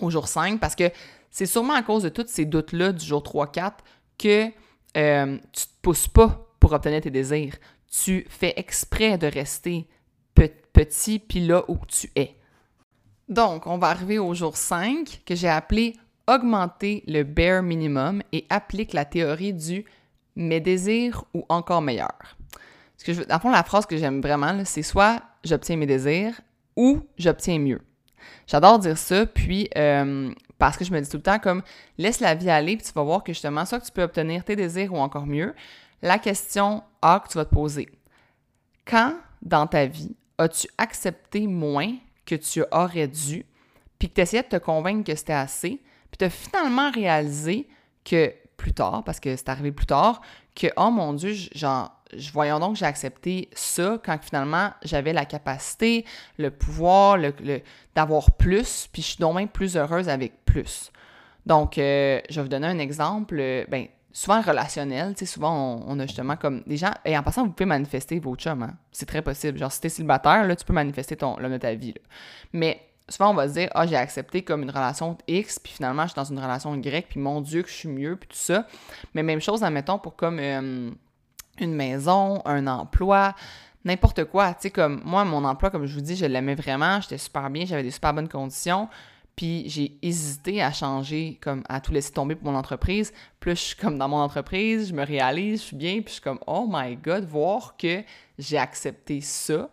au 0.00 0.10
jour 0.10 0.28
5, 0.28 0.60
parce 0.60 0.76
que 0.76 0.90
c'est 1.30 1.46
sûrement 1.46 1.74
à 1.74 1.82
cause 1.82 2.04
de 2.04 2.08
tous 2.08 2.26
ces 2.28 2.44
doutes-là 2.44 2.92
du 2.92 3.04
jour 3.04 3.22
3-4 3.22 3.72
que 4.18 4.50
euh, 4.96 5.38
tu 5.52 5.64
te 5.64 5.72
pousses 5.82 6.08
pas 6.08 6.46
pour 6.60 6.72
obtenir 6.72 7.00
tes 7.00 7.10
désirs. 7.10 7.54
Tu 7.90 8.26
fais 8.28 8.54
exprès 8.56 9.18
de 9.18 9.26
rester 9.26 9.88
petit, 10.72 11.18
puis 11.18 11.40
là 11.40 11.64
où 11.68 11.78
tu 11.86 12.10
es. 12.16 12.36
Donc, 13.30 13.68
on 13.68 13.78
va 13.78 13.88
arriver 13.88 14.18
au 14.18 14.34
jour 14.34 14.56
5 14.56 15.22
que 15.24 15.34
j'ai 15.34 15.48
appelé 15.48 15.96
augmenter 16.26 17.02
le 17.06 17.22
bare 17.22 17.62
minimum 17.62 18.22
et 18.32 18.44
applique 18.50 18.92
la 18.92 19.04
théorie 19.04 19.52
du 19.52 19.84
mes 20.36 20.60
désirs 20.60 21.24
ou 21.32 21.44
encore 21.48 21.80
meilleur. 21.80 22.36
Ce 22.96 23.04
que 23.04 23.12
je, 23.12 23.22
dans 23.22 23.36
le 23.36 23.40
fond, 23.40 23.50
la 23.50 23.62
phrase 23.62 23.86
que 23.86 23.96
j'aime 23.96 24.20
vraiment, 24.20 24.64
c'est 24.64 24.82
soit 24.82 25.22
j'obtiens 25.44 25.76
mes 25.76 25.86
désirs 25.86 26.40
ou 26.76 27.00
j'obtiens 27.18 27.58
mieux. 27.58 27.80
J'adore 28.46 28.78
dire 28.78 28.98
ça, 28.98 29.26
puis 29.26 29.70
euh, 29.76 30.32
parce 30.58 30.76
que 30.76 30.84
je 30.84 30.92
me 30.92 31.00
dis 31.00 31.08
tout 31.08 31.16
le 31.16 31.22
temps 31.22 31.38
comme 31.38 31.62
laisse 31.98 32.20
la 32.20 32.34
vie 32.34 32.50
aller, 32.50 32.76
puis 32.76 32.86
tu 32.86 32.92
vas 32.92 33.02
voir 33.02 33.24
que 33.24 33.32
justement, 33.32 33.64
soit 33.64 33.80
que 33.80 33.86
tu 33.86 33.92
peux 33.92 34.02
obtenir 34.02 34.44
tes 34.44 34.56
désirs 34.56 34.92
ou 34.92 34.98
encore 34.98 35.26
mieux. 35.26 35.54
La 36.02 36.18
question 36.18 36.82
A 37.00 37.20
que 37.24 37.28
tu 37.28 37.38
vas 37.38 37.44
te 37.44 37.54
poser. 37.54 37.88
Quand 38.84 39.14
dans 39.42 39.66
ta 39.66 39.86
vie 39.86 40.14
as-tu 40.38 40.68
accepté 40.78 41.46
moins 41.46 41.94
que 42.30 42.34
tu 42.36 42.64
aurais 42.70 43.08
dû, 43.08 43.44
puis 43.98 44.08
que 44.08 44.14
tu 44.14 44.20
essayais 44.20 44.42
de 44.42 44.48
te 44.48 44.56
convaincre 44.56 45.04
que 45.04 45.16
c'était 45.16 45.32
assez, 45.32 45.80
puis 46.10 46.18
tu 46.18 46.24
as 46.24 46.30
finalement 46.30 46.90
réalisé 46.90 47.68
que 48.04 48.32
plus 48.56 48.72
tard, 48.72 49.02
parce 49.04 49.18
que 49.18 49.34
c'est 49.34 49.48
arrivé 49.48 49.72
plus 49.72 49.86
tard, 49.86 50.20
que 50.54 50.68
oh 50.76 50.90
mon 50.90 51.12
Dieu, 51.14 51.34
genre, 51.54 51.90
voyons 52.32 52.60
donc 52.60 52.76
j'ai 52.76 52.84
accepté 52.84 53.48
ça 53.54 53.98
quand 54.04 54.18
finalement 54.22 54.70
j'avais 54.82 55.12
la 55.12 55.24
capacité, 55.24 56.04
le 56.38 56.50
pouvoir 56.50 57.16
le, 57.16 57.32
d'avoir 57.94 58.30
plus, 58.32 58.88
puis 58.92 59.02
je 59.02 59.08
suis 59.08 59.18
donc 59.18 59.34
même 59.34 59.48
plus 59.48 59.76
heureuse 59.76 60.08
avec 60.08 60.44
plus. 60.44 60.92
Donc, 61.46 61.78
euh, 61.78 62.20
je 62.28 62.36
vais 62.36 62.42
vous 62.42 62.48
donner 62.48 62.66
un 62.66 62.78
exemple, 62.78 63.36
euh, 63.40 63.64
ben, 63.68 63.86
souvent 64.12 64.40
relationnel, 64.40 65.14
tu 65.14 65.20
sais, 65.20 65.32
souvent 65.32 65.84
on, 65.86 65.98
a 65.98 66.06
justement 66.06 66.36
comme 66.36 66.62
des 66.66 66.76
gens, 66.76 66.92
et 67.04 67.16
en 67.16 67.22
passant, 67.22 67.44
vous 67.44 67.52
pouvez 67.52 67.66
manifester 67.66 68.18
vos 68.18 68.34
chums, 68.36 68.62
hein? 68.62 68.74
c'est 68.92 69.06
très 69.06 69.22
possible. 69.22 69.58
Genre, 69.58 69.70
si 69.70 69.80
t'es 69.80 69.88
célibataire, 69.88 70.46
là, 70.46 70.56
tu 70.56 70.64
peux 70.64 70.72
manifester 70.72 71.16
ton, 71.16 71.36
l'homme 71.38 71.52
de 71.52 71.58
ta 71.58 71.74
vie. 71.74 71.94
Mais 72.52 72.80
souvent, 73.08 73.30
on 73.30 73.34
va 73.34 73.48
se 73.48 73.54
dire, 73.54 73.68
ah, 73.74 73.86
j'ai 73.86 73.96
accepté 73.96 74.42
comme 74.42 74.62
une 74.62 74.70
relation 74.70 75.16
X, 75.28 75.58
puis 75.58 75.72
finalement, 75.72 76.02
je 76.02 76.08
suis 76.08 76.16
dans 76.16 76.24
une 76.24 76.38
relation 76.38 76.74
Y, 76.74 77.08
puis 77.08 77.20
mon 77.20 77.40
Dieu, 77.40 77.62
que 77.62 77.68
je 77.68 77.74
suis 77.74 77.88
mieux, 77.88 78.16
puis 78.16 78.28
tout 78.28 78.36
ça. 78.36 78.66
Mais 79.14 79.22
même 79.22 79.40
chose, 79.40 79.62
admettons, 79.62 79.98
pour 79.98 80.16
comme 80.16 80.38
euh, 80.40 80.90
une 81.58 81.74
maison, 81.74 82.42
un 82.44 82.66
emploi, 82.66 83.34
n'importe 83.84 84.24
quoi. 84.24 84.54
Tu 84.54 84.62
sais, 84.62 84.70
comme 84.70 85.02
moi, 85.04 85.24
mon 85.24 85.44
emploi, 85.44 85.70
comme 85.70 85.86
je 85.86 85.94
vous 85.94 86.00
dis, 86.00 86.16
je 86.16 86.26
l'aimais 86.26 86.54
vraiment, 86.54 87.00
j'étais 87.00 87.18
super 87.18 87.48
bien, 87.50 87.64
j'avais 87.64 87.82
des 87.82 87.90
super 87.90 88.14
bonnes 88.14 88.28
conditions. 88.28 88.88
Puis 89.40 89.70
j'ai 89.70 89.96
hésité 90.02 90.60
à 90.60 90.70
changer, 90.70 91.38
comme 91.40 91.62
à 91.66 91.80
tout 91.80 91.92
laisser 91.92 92.12
tomber 92.12 92.34
pour 92.34 92.52
mon 92.52 92.58
entreprise. 92.58 93.10
Plus 93.40 93.52
je 93.52 93.60
suis 93.68 93.76
comme 93.76 93.96
dans 93.96 94.06
mon 94.06 94.18
entreprise, 94.18 94.90
je 94.90 94.92
me 94.92 95.02
réalise, 95.02 95.62
je 95.62 95.66
suis 95.68 95.76
bien, 95.76 95.94
puis 96.02 96.08
je 96.08 96.12
suis 96.12 96.20
comme, 96.20 96.40
oh 96.46 96.68
my 96.70 96.94
god, 96.94 97.24
voir 97.24 97.74
que 97.78 98.02
j'ai 98.38 98.58
accepté 98.58 99.22
ça, 99.22 99.70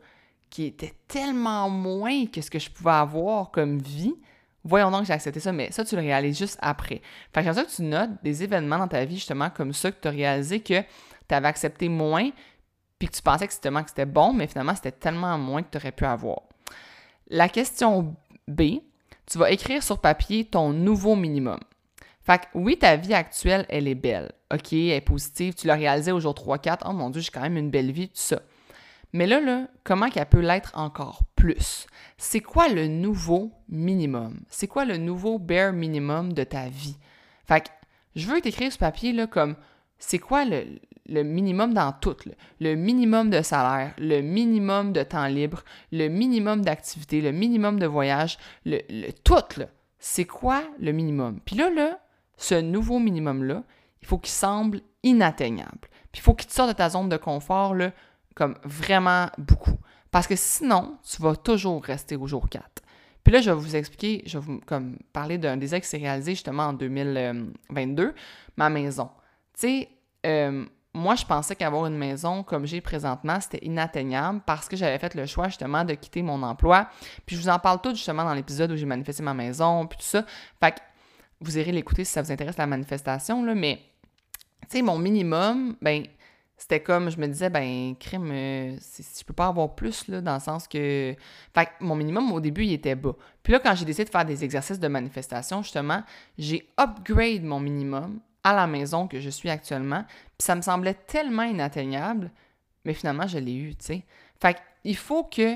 qui 0.50 0.68
était 0.68 0.94
tellement 1.10 1.70
moins 1.70 2.28
que 2.28 2.40
ce 2.40 2.50
que 2.50 2.60
je 2.60 2.70
pouvais 2.70 2.92
avoir 2.92 3.52
comme 3.52 3.78
vie. 3.80 4.16
Voyons 4.64 4.90
donc 4.90 5.02
que 5.02 5.08
j'ai 5.08 5.14
accepté 5.14 5.42
ça, 5.42 5.52
mais 5.52 5.70
ça, 5.74 5.84
tu 5.84 5.96
le 5.96 6.02
réalises 6.02 6.38
juste 6.38 6.58
après. 6.62 7.02
Fait 7.34 7.44
que 7.44 7.52
ça 7.52 7.66
que 7.66 7.70
tu 7.70 7.82
notes 7.82 8.12
des 8.24 8.44
événements 8.44 8.78
dans 8.78 8.88
ta 8.88 9.04
vie, 9.04 9.16
justement, 9.16 9.50
comme 9.50 9.74
ça, 9.74 9.92
que 9.92 10.00
tu 10.02 10.08
as 10.08 10.12
réalisé 10.12 10.62
que 10.62 10.80
tu 10.80 11.36
avais 11.36 11.50
accepté 11.50 11.90
moins, 11.90 12.30
puis 12.98 13.10
que 13.10 13.16
tu 13.18 13.22
pensais 13.22 13.46
que 13.46 13.54
c'était, 13.54 13.70
que 13.70 13.90
c'était 13.90 14.06
bon, 14.06 14.32
mais 14.32 14.48
finalement, 14.48 14.76
c'était 14.76 14.94
tellement 14.94 15.38
moins 15.38 15.62
que 15.62 15.72
tu 15.72 15.78
aurais 15.78 15.92
pu 15.92 16.06
avoir. 16.06 16.44
La 17.30 17.50
question 17.50 18.16
B, 18.48 18.80
tu 19.30 19.38
vas 19.38 19.52
écrire 19.52 19.84
sur 19.84 20.00
papier 20.00 20.46
ton 20.46 20.72
nouveau 20.72 21.16
minimum. 21.16 21.60
Fait 22.24 22.40
que 22.40 22.46
oui, 22.56 22.78
ta 22.78 22.96
vie 22.96 23.14
actuelle, 23.14 23.66
elle 23.70 23.88
est 23.88 23.96
belle. 23.96 24.32
OK, 24.54 24.74
elle 24.74 24.90
est 24.90 25.02
positive. 25.02 25.54
Tu 25.54 25.68
l'as 25.68 25.76
réalisée 25.76 26.12
au 26.12 26.20
jour 26.20 26.34
3-4. 26.34 26.80
Oh 26.86 26.94
mon 26.94 27.10
Dieu, 27.10 27.22
j'ai 27.22 27.32
quand 27.32 27.42
même 27.42 27.58
une 27.58 27.70
belle 27.70 27.92
vie, 27.92 28.10
tout 28.10 28.16
ça. 28.16 28.42
Mais 29.14 29.28
là, 29.28 29.40
là, 29.40 29.68
comment 29.84 30.10
qu'elle 30.10 30.26
peut 30.26 30.42
l'être 30.42 30.72
encore 30.76 31.24
plus? 31.36 31.88
C'est 32.18 32.42
quoi 32.42 32.68
le 32.68 32.88
nouveau 32.88 33.54
minimum? 33.70 34.42
C'est 34.50 34.68
quoi 34.68 34.84
le 34.84 34.98
nouveau 34.98 35.40
bare 35.40 35.72
minimum 35.72 36.34
de 36.34 36.44
ta 36.44 36.68
vie? 36.68 36.98
Fait 37.48 37.62
que 37.62 37.70
je 38.16 38.28
veux 38.28 38.42
t'écrire 38.42 38.72
sur 38.72 38.80
papier, 38.80 39.14
là, 39.14 39.28
comme 39.28 39.56
c'est 40.00 40.20
quoi 40.20 40.44
le, 40.44 40.66
le 41.08 41.24
minimum 41.24 41.74
dans 41.74 41.92
tout. 41.92 42.16
Le 42.60 42.76
minimum 42.76 43.30
de 43.30 43.42
salaire, 43.42 43.94
le 43.98 44.22
minimum 44.22 44.94
de 44.94 45.04
temps 45.04 45.28
libre, 45.28 45.64
le 45.92 46.08
minimum 46.08 46.62
d'activité, 46.62 47.22
le 47.22 47.32
minimum 47.32 47.80
de 47.80 47.86
voyage, 47.86 48.38
le, 48.66 49.12
tout. 49.24 49.64
C'est 50.00 50.26
quoi 50.26 50.64
le 50.80 50.92
minimum? 50.92 51.40
Puis 51.44 51.56
là, 51.56 51.70
là, 51.70 52.00
ce 52.38 52.56
nouveau 52.56 53.00
minimum-là, 53.00 53.64
il 54.02 54.08
faut 54.08 54.18
qu'il 54.18 54.32
semble 54.32 54.82
inatteignable. 55.04 55.90
Puis 56.12 56.20
il 56.20 56.22
faut 56.22 56.34
qu'il 56.34 56.48
te 56.48 56.54
sorte 56.54 56.70
de 56.70 56.76
ta 56.76 56.90
zone 56.90 57.10
de 57.10 57.18
confort, 57.18 57.74
là, 57.74 57.92
comme 58.36 58.56
vraiment 58.64 59.28
beaucoup. 59.38 59.78
Parce 60.12 60.28
que 60.28 60.36
sinon, 60.36 60.98
tu 61.10 61.22
vas 61.22 61.36
toujours 61.36 61.84
rester 61.84 62.16
au 62.16 62.28
jour 62.28 62.48
4. 62.50 62.64
Puis 63.24 63.34
là, 63.34 63.42
je 63.42 63.50
vais 63.50 63.58
vous 63.58 63.76
expliquer, 63.76 64.24
je 64.26 64.38
vais 64.38 64.46
vous 64.46 64.62
comme, 64.66 64.98
parler 65.12 65.38
d'un 65.38 65.58
des 65.58 65.76
ex 65.76 65.92
réalisé 65.94 66.32
justement 66.32 66.68
en 66.68 66.74
2022, 66.74 68.14
ma 68.56 68.70
maison. 68.70 69.10
Tu 69.54 69.68
sais, 69.68 69.90
euh, 70.26 70.66
moi, 70.94 71.16
je 71.16 71.26
pensais 71.26 71.56
qu'avoir 71.56 71.86
une 71.86 71.98
maison 71.98 72.44
comme 72.44 72.66
j'ai 72.66 72.82
présentement, 72.82 73.40
c'était 73.40 73.64
inatteignable 73.66 74.42
parce 74.46 74.68
que 74.68 74.76
j'avais 74.76 74.98
fait 74.98 75.14
le 75.14 75.26
choix 75.26 75.48
justement 75.48 75.86
de 75.86 75.94
quitter 75.94 76.24
mon 76.24 76.42
emploi. 76.42 76.90
Puis 77.26 77.36
je 77.36 77.42
vous 77.42 77.50
en 77.50 77.60
parle 77.60 77.82
tout 77.82 77.92
justement 77.92 78.24
dans 78.24 78.34
l'épisode 78.34 78.72
où 78.72 78.76
j'ai 78.76 78.86
manifesté 78.86 79.22
ma 79.22 79.34
maison, 79.34 79.86
puis 79.86 79.98
tout 79.98 80.06
ça. 80.06 80.26
Fait 80.60 80.72
que 80.72 80.80
vous 81.40 81.58
irez 81.58 81.72
l'écouter 81.72 82.04
si 82.04 82.12
ça 82.14 82.22
vous 82.22 82.32
intéresse 82.32 82.58
la 82.58 82.66
manifestation, 82.66 83.46
là, 83.46 83.54
mais 83.54 83.80
tu 84.70 84.78
sais, 84.78 84.82
mon 84.82 84.98
minimum, 84.98 85.76
ben, 85.82 86.04
c'était 86.58 86.82
comme, 86.82 87.12
je 87.12 87.20
me 87.20 87.28
disais, 87.28 87.52
ben, 87.52 87.96
crime, 88.00 88.32
euh, 88.32 88.78
je 88.78 89.24
peux 89.24 89.34
pas 89.34 89.48
avoir 89.48 89.76
plus, 89.76 90.08
là, 90.08 90.22
dans 90.22 90.34
le 90.34 90.40
sens 90.40 90.68
que. 90.68 91.16
Fait 91.54 91.66
que 91.66 91.72
mon 91.82 91.96
minimum, 91.96 92.32
au 92.32 92.40
début, 92.40 92.64
il 92.64 92.74
était 92.74 92.96
bas. 92.96 93.16
Puis 93.44 93.54
là, 93.54 93.60
quand 93.60 93.76
j'ai 93.76 93.86
décidé 93.86 94.06
de 94.06 94.10
faire 94.10 94.26
des 94.26 94.44
exercices 94.44 94.80
de 94.80 94.88
manifestation, 94.88 95.62
justement, 95.62 96.02
j'ai 96.38 96.68
upgrade 96.80 97.44
mon 97.44 97.60
minimum 97.60 98.20
à 98.44 98.54
la 98.54 98.66
maison 98.66 99.08
que 99.08 99.20
je 99.20 99.30
suis 99.30 99.50
actuellement. 99.50 100.04
Puis 100.38 100.46
ça 100.46 100.56
me 100.56 100.62
semblait 100.62 100.94
tellement 100.94 101.44
inatteignable, 101.44 102.32
mais 102.86 102.94
finalement, 102.94 103.28
je 103.28 103.40
l'ai 103.40 103.56
eu, 103.56 103.76
tu 103.76 103.86
sais. 103.86 104.06
Fait 104.40 104.58
il 104.84 104.96
faut 104.96 105.24
que 105.24 105.56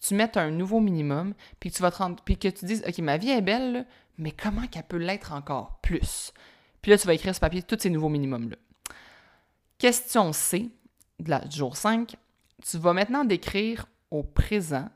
tu 0.00 0.14
mettes 0.14 0.36
un 0.36 0.50
nouveau 0.50 0.80
minimum, 0.80 1.34
puis 1.58 1.70
que 1.70 1.76
tu 1.76 1.82
vas 1.82 1.90
te 1.90 1.98
rendre, 1.98 2.22
puis 2.24 2.38
que 2.38 2.48
tu 2.48 2.64
dises, 2.64 2.82
OK, 2.88 2.98
ma 2.98 3.18
vie 3.18 3.30
est 3.30 3.42
belle, 3.42 3.86
mais 4.16 4.32
comment 4.32 4.66
qu'elle 4.66 4.84
peut 4.84 4.96
l'être 4.96 5.32
encore 5.32 5.78
plus? 5.82 6.32
Puis 6.80 6.90
là, 6.90 6.98
tu 6.98 7.06
vas 7.06 7.14
écrire 7.14 7.34
sur 7.34 7.40
papier 7.40 7.62
tous 7.62 7.78
ces 7.78 7.90
nouveaux 7.90 8.08
minimums-là. 8.08 8.56
Question 9.78 10.32
C, 10.32 10.70
du 11.18 11.56
jour 11.56 11.76
5, 11.76 12.16
tu 12.62 12.78
vas 12.78 12.92
maintenant 12.92 13.24
décrire 13.24 13.86
au 14.10 14.22
présent, 14.22 14.88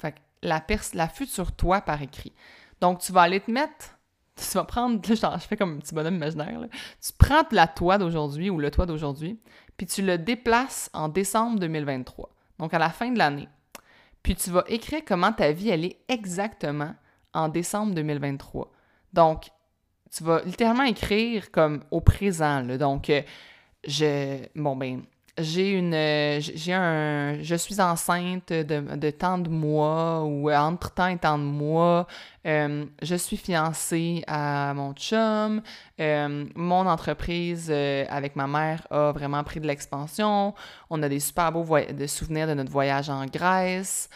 fait 0.00 0.14
la, 0.42 0.64
la 0.94 1.08
future 1.08 1.52
toi 1.52 1.80
par 1.80 2.02
écrit. 2.02 2.32
Donc, 2.80 3.00
tu 3.00 3.12
vas 3.12 3.22
aller 3.22 3.40
te 3.40 3.50
mettre 3.50 3.98
tu 4.50 4.58
vas 4.58 4.64
prendre, 4.64 5.00
je 5.04 5.46
fais 5.46 5.56
comme 5.56 5.76
un 5.76 5.78
petit 5.78 5.94
bonhomme 5.94 6.16
imaginaire, 6.16 6.60
tu 7.00 7.12
prends 7.18 7.44
la 7.50 7.66
toi 7.66 7.98
d'aujourd'hui 7.98 8.50
ou 8.50 8.58
le 8.58 8.70
toi 8.70 8.86
d'aujourd'hui, 8.86 9.40
puis 9.76 9.86
tu 9.86 10.02
le 10.02 10.18
déplaces 10.18 10.90
en 10.92 11.08
décembre 11.08 11.58
2023, 11.60 12.30
donc 12.58 12.74
à 12.74 12.78
la 12.78 12.90
fin 12.90 13.10
de 13.10 13.18
l'année. 13.18 13.48
Puis 14.22 14.36
tu 14.36 14.50
vas 14.50 14.64
écrire 14.68 15.02
comment 15.06 15.32
ta 15.32 15.52
vie, 15.52 15.70
elle 15.70 15.84
est 15.84 15.98
exactement 16.08 16.94
en 17.34 17.48
décembre 17.48 17.94
2023. 17.94 18.70
Donc, 19.12 19.50
tu 20.14 20.24
vas 20.24 20.42
littéralement 20.42 20.84
écrire 20.84 21.50
comme 21.50 21.82
au 21.90 22.00
présent. 22.00 22.62
Donc, 22.62 23.10
euh, 23.10 23.22
je. 23.86 24.46
Bon, 24.54 24.76
ben, 24.76 25.02
j'ai 25.38 25.70
une 25.70 25.94
j'ai 26.40 26.74
un 26.74 27.40
je 27.40 27.54
suis 27.54 27.80
enceinte 27.80 28.52
de, 28.52 28.96
de 28.96 29.10
tant 29.10 29.38
de 29.38 29.48
mois 29.48 30.22
ou 30.24 30.50
entre 30.50 30.92
temps 30.92 31.06
et 31.06 31.16
tant 31.16 31.38
de 31.38 31.44
mois. 31.44 32.06
Euh, 32.46 32.84
je 33.00 33.14
suis 33.14 33.38
fiancée 33.38 34.22
à 34.26 34.74
mon 34.74 34.92
chum. 34.92 35.62
Euh, 36.00 36.44
mon 36.54 36.86
entreprise 36.86 37.68
euh, 37.70 38.04
avec 38.10 38.36
ma 38.36 38.46
mère 38.46 38.86
a 38.90 39.12
vraiment 39.12 39.42
pris 39.42 39.60
de 39.60 39.66
l'expansion. 39.66 40.54
On 40.90 41.02
a 41.02 41.08
des 41.08 41.20
super 41.20 41.50
beaux 41.50 41.64
de 41.78 42.06
souvenirs 42.06 42.46
de 42.46 42.54
notre 42.54 42.70
voyage 42.70 43.08
en 43.08 43.24
Grèce 43.26 44.10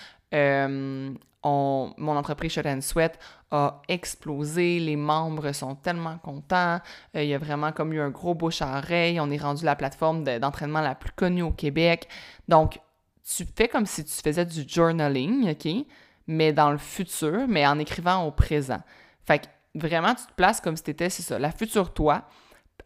mon 1.46 2.16
entreprise 2.16 2.52
Shut 2.52 2.66
and 2.66 2.80
Sweat 2.80 3.18
a 3.50 3.82
explosé, 3.88 4.80
les 4.80 4.96
membres 4.96 5.52
sont 5.52 5.76
tellement 5.76 6.18
contents, 6.18 6.80
euh, 7.14 7.22
il 7.22 7.28
y 7.28 7.34
a 7.34 7.38
vraiment 7.38 7.72
comme 7.72 7.92
eu 7.92 8.00
un 8.00 8.10
gros 8.10 8.34
bouche 8.34 8.62
à 8.62 8.78
oreille, 8.78 9.20
on 9.20 9.30
est 9.30 9.36
rendu 9.36 9.64
la 9.64 9.76
plateforme 9.76 10.24
d'entraînement 10.24 10.80
la 10.80 10.94
plus 10.94 11.12
connue 11.12 11.42
au 11.42 11.52
Québec. 11.52 12.08
Donc, 12.48 12.80
tu 13.24 13.46
fais 13.56 13.68
comme 13.68 13.86
si 13.86 14.04
tu 14.04 14.12
faisais 14.12 14.44
du 14.44 14.64
journaling, 14.66 15.50
OK? 15.50 15.86
Mais 16.26 16.52
dans 16.52 16.70
le 16.70 16.78
futur, 16.78 17.46
mais 17.48 17.66
en 17.66 17.78
écrivant 17.78 18.24
au 18.24 18.32
présent. 18.32 18.80
Fait 19.24 19.40
que 19.40 19.46
vraiment, 19.74 20.14
tu 20.14 20.26
te 20.26 20.32
places 20.32 20.60
comme 20.60 20.76
si 20.76 20.82
tu 20.82 20.90
étais, 20.90 21.10
c'est 21.10 21.22
ça, 21.22 21.38
la 21.38 21.52
future 21.52 21.92
toi, 21.92 22.22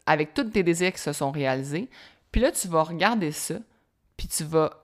avec 0.05 0.33
tous 0.33 0.43
tes 0.43 0.63
désirs 0.63 0.93
qui 0.93 0.99
se 0.99 1.13
sont 1.13 1.31
réalisés. 1.31 1.89
Puis 2.31 2.41
là, 2.41 2.51
tu 2.51 2.67
vas 2.67 2.83
regarder 2.83 3.31
ça, 3.31 3.55
puis 4.17 4.27
tu 4.27 4.43
vas 4.43 4.80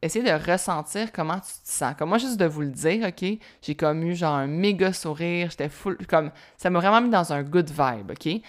essayer 0.00 0.24
de 0.24 0.50
ressentir 0.50 1.12
comment 1.12 1.36
tu 1.36 1.52
te 1.52 1.68
sens. 1.68 1.94
Comme 1.98 2.10
moi, 2.10 2.18
juste 2.18 2.36
de 2.36 2.46
vous 2.46 2.62
le 2.62 2.70
dire, 2.70 3.08
OK, 3.08 3.38
j'ai 3.62 3.74
comme 3.74 4.02
eu 4.04 4.14
genre 4.14 4.34
un 4.34 4.46
méga 4.46 4.92
sourire, 4.92 5.50
j'étais 5.50 5.68
full, 5.68 5.98
comme, 6.06 6.30
ça 6.56 6.70
m'a 6.70 6.78
vraiment 6.78 7.00
mis 7.00 7.10
dans 7.10 7.32
un 7.32 7.42
good 7.42 7.70
vibe, 7.70 8.12
OK? 8.12 8.42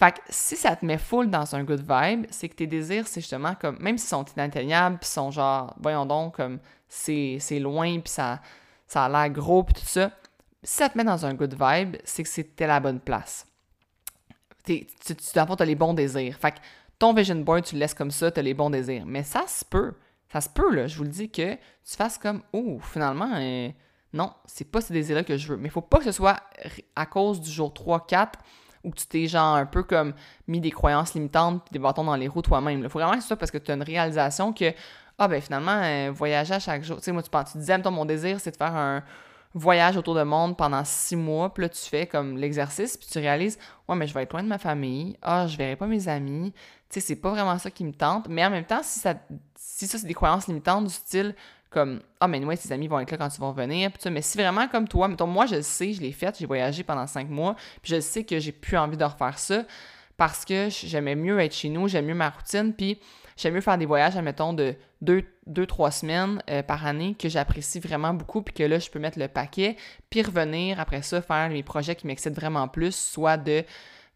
Fait 0.00 0.12
que 0.12 0.20
si 0.28 0.56
ça 0.56 0.76
te 0.76 0.86
met 0.86 0.98
full 0.98 1.28
dans 1.28 1.56
un 1.56 1.64
good 1.64 1.84
vibe, 1.86 2.26
c'est 2.30 2.48
que 2.48 2.54
tes 2.54 2.66
désirs, 2.66 3.06
c'est 3.08 3.20
justement 3.20 3.54
comme, 3.54 3.78
même 3.80 3.98
s'ils 3.98 4.08
sont 4.08 4.24
inatteignables, 4.24 4.98
puis 4.98 5.08
sont 5.08 5.30
genre, 5.30 5.74
voyons 5.80 6.06
donc, 6.06 6.36
comme, 6.36 6.58
c'est 6.88 7.58
loin, 7.60 7.98
puis 8.00 8.12
ça, 8.12 8.40
ça 8.86 9.04
a 9.04 9.08
l'air 9.08 9.30
gros, 9.30 9.64
puis 9.64 9.74
tout 9.74 9.86
ça, 9.86 10.12
si 10.62 10.76
ça 10.76 10.88
te 10.88 10.96
met 10.96 11.04
dans 11.04 11.26
un 11.26 11.34
good 11.34 11.54
vibe, 11.58 11.96
c'est 12.04 12.22
que 12.22 12.28
c'était 12.28 12.66
la 12.66 12.80
bonne 12.80 13.00
place. 13.00 13.46
tu, 14.64 14.86
tu, 14.86 15.14
les 15.64 15.74
bons 15.74 15.94
désirs. 15.94 16.36
Fait 16.36 16.52
que 16.52 16.58
ton 16.98 17.14
vision 17.14 17.36
board, 17.36 17.64
tu 17.64 17.74
le 17.74 17.80
laisses 17.80 17.94
comme 17.94 18.10
ça, 18.10 18.30
tu 18.30 18.40
as 18.40 18.42
les 18.42 18.54
bons 18.54 18.70
désirs. 18.70 19.04
Mais 19.06 19.22
ça 19.22 19.46
se 19.46 19.64
peut 19.64 19.94
ça 20.32 20.40
se 20.40 20.48
peut, 20.48 20.74
là, 20.74 20.86
je 20.86 20.96
vous 20.96 21.04
le 21.04 21.10
dis, 21.10 21.30
que 21.30 21.54
tu 21.54 21.96
fasses 21.96 22.18
comme 22.18 22.42
Oh, 22.52 22.78
finalement, 22.82 23.30
euh, 23.34 23.70
non, 24.12 24.32
c'est 24.46 24.70
pas 24.70 24.80
ces 24.80 24.92
désirs-là 24.92 25.24
que 25.24 25.36
je 25.36 25.48
veux. 25.48 25.56
Mais 25.56 25.68
il 25.68 25.70
faut 25.70 25.80
pas 25.80 25.98
que 25.98 26.04
ce 26.04 26.12
soit 26.12 26.40
à 26.96 27.06
cause 27.06 27.40
du 27.40 27.50
jour 27.50 27.72
3-4 27.72 28.32
où 28.84 28.92
tu 28.92 29.06
t'es 29.06 29.26
genre 29.26 29.56
un 29.56 29.66
peu 29.66 29.82
comme 29.82 30.14
mis 30.46 30.60
des 30.60 30.70
croyances 30.70 31.14
limitantes 31.14 31.66
des 31.72 31.78
bâtons 31.78 32.04
dans 32.04 32.14
les 32.16 32.28
roues 32.28 32.42
toi-même. 32.42 32.80
Il 32.80 32.88
faut 32.88 32.98
vraiment 32.98 33.14
que 33.14 33.20
ce 33.20 33.26
soit 33.26 33.36
parce 33.36 33.50
que 33.50 33.58
tu 33.58 33.70
as 33.70 33.74
une 33.74 33.82
réalisation 33.82 34.52
que 34.52 34.72
Ah 35.18 35.28
ben 35.28 35.40
finalement, 35.40 35.80
euh, 35.82 36.10
voyager 36.14 36.54
à 36.54 36.58
chaque 36.60 36.84
jour. 36.84 36.98
Tu 36.98 37.04
sais, 37.04 37.12
moi, 37.12 37.22
tu, 37.22 37.30
tu 37.30 37.58
disais, 37.58 37.78
mon 37.78 38.04
désir, 38.04 38.38
c'est 38.40 38.52
de 38.52 38.56
faire 38.56 38.76
un 38.76 39.02
voyage 39.54 39.96
autour 39.96 40.14
du 40.14 40.24
monde 40.24 40.56
pendant 40.56 40.84
six 40.84 41.16
mois, 41.16 41.52
puis 41.52 41.62
là, 41.62 41.68
tu 41.68 41.80
fais 41.80 42.06
comme 42.06 42.36
l'exercice, 42.36 42.96
puis 42.96 43.08
tu 43.10 43.18
réalises, 43.18 43.58
ouais, 43.88 43.96
mais 43.96 44.06
je 44.06 44.14
vais 44.14 44.22
être 44.22 44.32
loin 44.32 44.42
de 44.42 44.48
ma 44.48 44.58
famille, 44.58 45.16
ah, 45.22 45.46
je 45.46 45.56
verrai 45.56 45.76
pas 45.76 45.86
mes 45.86 46.08
amis, 46.08 46.52
tu 46.90 47.00
sais, 47.00 47.00
c'est 47.00 47.16
pas 47.16 47.30
vraiment 47.30 47.58
ça 47.58 47.70
qui 47.70 47.84
me 47.84 47.92
tente, 47.92 48.28
mais 48.28 48.44
en 48.44 48.50
même 48.50 48.64
temps, 48.64 48.82
si 48.82 48.98
ça, 49.00 49.14
si 49.56 49.86
ça, 49.86 49.98
c'est 49.98 50.06
des 50.06 50.14
croyances 50.14 50.46
limitantes 50.46 50.84
du 50.84 50.92
style, 50.92 51.34
comme, 51.70 52.00
ah, 52.20 52.28
mais 52.28 52.42
ouais, 52.44 52.56
tes 52.56 52.72
amis 52.72 52.88
vont 52.88 52.98
être 52.98 53.10
là 53.10 53.18
quand 53.18 53.28
tu 53.28 53.40
vas 53.40 53.48
revenir, 53.48 53.92
puis 53.92 54.10
mais 54.10 54.22
si 54.22 54.38
vraiment 54.38 54.68
comme 54.68 54.88
toi, 54.88 55.06
mettons, 55.06 55.26
moi, 55.26 55.46
je 55.46 55.56
le 55.56 55.62
sais, 55.62 55.92
je 55.92 56.00
l'ai 56.00 56.12
fait, 56.12 56.36
j'ai 56.38 56.46
voyagé 56.46 56.82
pendant 56.82 57.06
cinq 57.06 57.28
mois, 57.28 57.56
puis 57.82 57.94
je 57.94 58.00
sais 58.00 58.24
que 58.24 58.38
j'ai 58.38 58.52
plus 58.52 58.78
envie 58.78 58.96
de 58.96 59.04
refaire 59.04 59.38
ça, 59.38 59.64
parce 60.16 60.44
que 60.44 60.68
j'aimais 60.70 61.14
mieux 61.14 61.38
être 61.40 61.54
chez 61.54 61.68
nous, 61.68 61.86
j'aime 61.86 62.06
mieux 62.06 62.14
ma 62.14 62.30
routine, 62.30 62.72
puis 62.72 62.98
j'aime 63.36 63.54
mieux 63.54 63.60
faire 63.60 63.76
des 63.76 63.86
voyages, 63.86 64.16
admettons, 64.16 64.54
de 64.54 64.74
deux, 65.02 65.24
deux 65.46 65.66
trois 65.66 65.90
semaines 65.90 66.42
euh, 66.48 66.62
par 66.62 66.86
année 66.86 67.14
que 67.14 67.28
j'apprécie 67.28 67.80
vraiment 67.80 68.14
beaucoup, 68.14 68.40
puis 68.40 68.54
que 68.54 68.62
là, 68.62 68.78
je 68.78 68.88
peux 68.88 68.98
mettre 68.98 69.18
le 69.18 69.28
paquet, 69.28 69.76
puis 70.08 70.22
revenir 70.22 70.80
après 70.80 71.02
ça, 71.02 71.20
faire 71.20 71.50
mes 71.50 71.62
projets 71.62 71.94
qui 71.96 72.06
m'excitent 72.06 72.34
vraiment 72.34 72.66
plus, 72.66 72.96
soit 72.96 73.36
de 73.36 73.62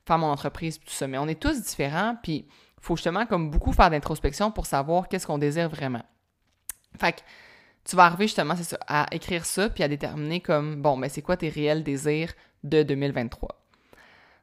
faire 0.07 0.19
mon 0.19 0.29
entreprise, 0.29 0.81
tout 0.81 0.91
ça. 0.91 1.07
Mais 1.07 1.19
on 1.19 1.29
est 1.29 1.41
tous 1.41 1.63
différents, 1.63 2.17
puis 2.23 2.47
faut 2.83 2.97
justement 2.97 3.25
comme 3.27 3.51
beaucoup 3.51 3.73
faire 3.73 3.91
d'introspection 3.91 4.51
pour 4.51 4.67
savoir 4.67 5.09
qu'est-ce 5.09 5.27
qu'on 5.27 5.39
désire 5.39 5.69
vraiment. 5.69 6.03
Fait 7.01 7.13
que 7.13 7.21
tu 7.85 7.97
vas 7.97 8.05
arriver 8.05 8.27
justement, 8.27 8.55
ça, 8.57 8.79
à 8.87 9.07
écrire 9.13 9.45
ça, 9.45 9.71
puis 9.71 9.83
à 9.83 9.89
déterminer 9.89 10.41
comme, 10.41 10.83
bon, 10.83 10.97
mais 10.97 11.07
ben, 11.07 11.13
c'est 11.13 11.23
quoi 11.23 11.37
tes 11.37 11.49
réels 11.49 11.83
désirs 11.83 12.33
de 12.65 12.83
2023. 12.83 13.49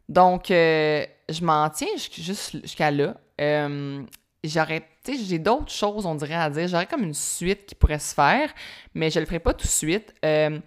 Donc, 0.08 0.52
euh, 0.52 1.06
je 1.30 1.44
m'en 1.44 1.70
tiens 1.70 1.88
juste 1.96 2.62
jusqu'à 2.62 2.92
là. 2.92 3.16
Euh, 3.40 4.04
j'aurais, 4.44 4.82
tu 5.04 5.16
sais, 5.16 5.24
j'ai 5.24 5.40
d'autres 5.40 5.72
choses, 5.72 6.06
on 6.06 6.16
dirait, 6.16 6.34
à 6.34 6.50
dire. 6.50 6.68
J'aurais 6.68 6.88
comme 6.88 7.04
une 7.04 7.14
suite 7.14 7.68
qui 7.68 7.76
pourrait 7.76 8.00
se 8.00 8.14
faire, 8.14 8.52
mais 8.94 9.10
je 9.10 9.20
le 9.20 9.26
ferai 9.26 9.40
pas 9.40 9.54
tout 9.54 9.68
de 9.68 9.72
suite. 9.72 10.14
Euh, 10.26 10.60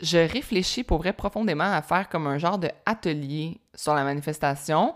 je 0.00 0.18
réfléchis 0.18 0.84
pour 0.84 0.98
vrai 0.98 1.12
profondément 1.12 1.72
à 1.72 1.82
faire 1.82 2.08
comme 2.08 2.26
un 2.26 2.38
genre 2.38 2.58
de 2.58 2.70
atelier 2.86 3.60
sur 3.74 3.94
la 3.94 4.04
manifestation. 4.04 4.94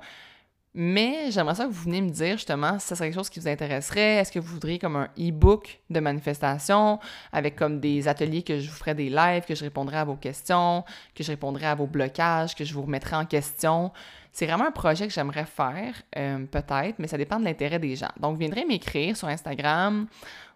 Mais 0.74 1.30
j'aimerais 1.30 1.54
ça 1.54 1.66
que 1.66 1.70
vous 1.70 1.82
veniez 1.82 2.00
me 2.00 2.08
dire 2.08 2.32
justement 2.32 2.78
si 2.78 2.86
ça 2.86 2.96
serait 2.96 3.08
quelque 3.08 3.18
chose 3.18 3.28
qui 3.28 3.40
vous 3.40 3.48
intéresserait. 3.48 4.16
Est-ce 4.16 4.32
que 4.32 4.38
vous 4.38 4.54
voudriez 4.54 4.78
comme 4.78 4.96
un 4.96 5.10
e-book 5.18 5.80
de 5.90 6.00
manifestation 6.00 6.98
avec 7.30 7.56
comme 7.56 7.78
des 7.78 8.08
ateliers 8.08 8.42
que 8.42 8.58
je 8.58 8.70
vous 8.70 8.76
ferais 8.76 8.94
des 8.94 9.10
lives, 9.10 9.44
que 9.46 9.54
je 9.54 9.64
répondrais 9.64 9.98
à 9.98 10.04
vos 10.04 10.16
questions, 10.16 10.84
que 11.14 11.22
je 11.22 11.30
répondrais 11.30 11.66
à 11.66 11.74
vos 11.74 11.86
blocages, 11.86 12.54
que 12.54 12.64
je 12.64 12.72
vous 12.72 12.82
remettrais 12.82 13.16
en 13.16 13.26
question? 13.26 13.92
C'est 14.32 14.46
vraiment 14.46 14.66
un 14.66 14.72
projet 14.72 15.06
que 15.06 15.12
j'aimerais 15.12 15.44
faire, 15.44 15.94
euh, 16.16 16.46
peut-être, 16.46 16.98
mais 16.98 17.06
ça 17.06 17.18
dépend 17.18 17.38
de 17.38 17.44
l'intérêt 17.44 17.78
des 17.78 17.94
gens. 17.94 18.08
Donc, 18.18 18.32
vous 18.32 18.38
viendrez 18.38 18.64
m'écrire 18.64 19.14
sur 19.14 19.28
Instagram 19.28 20.06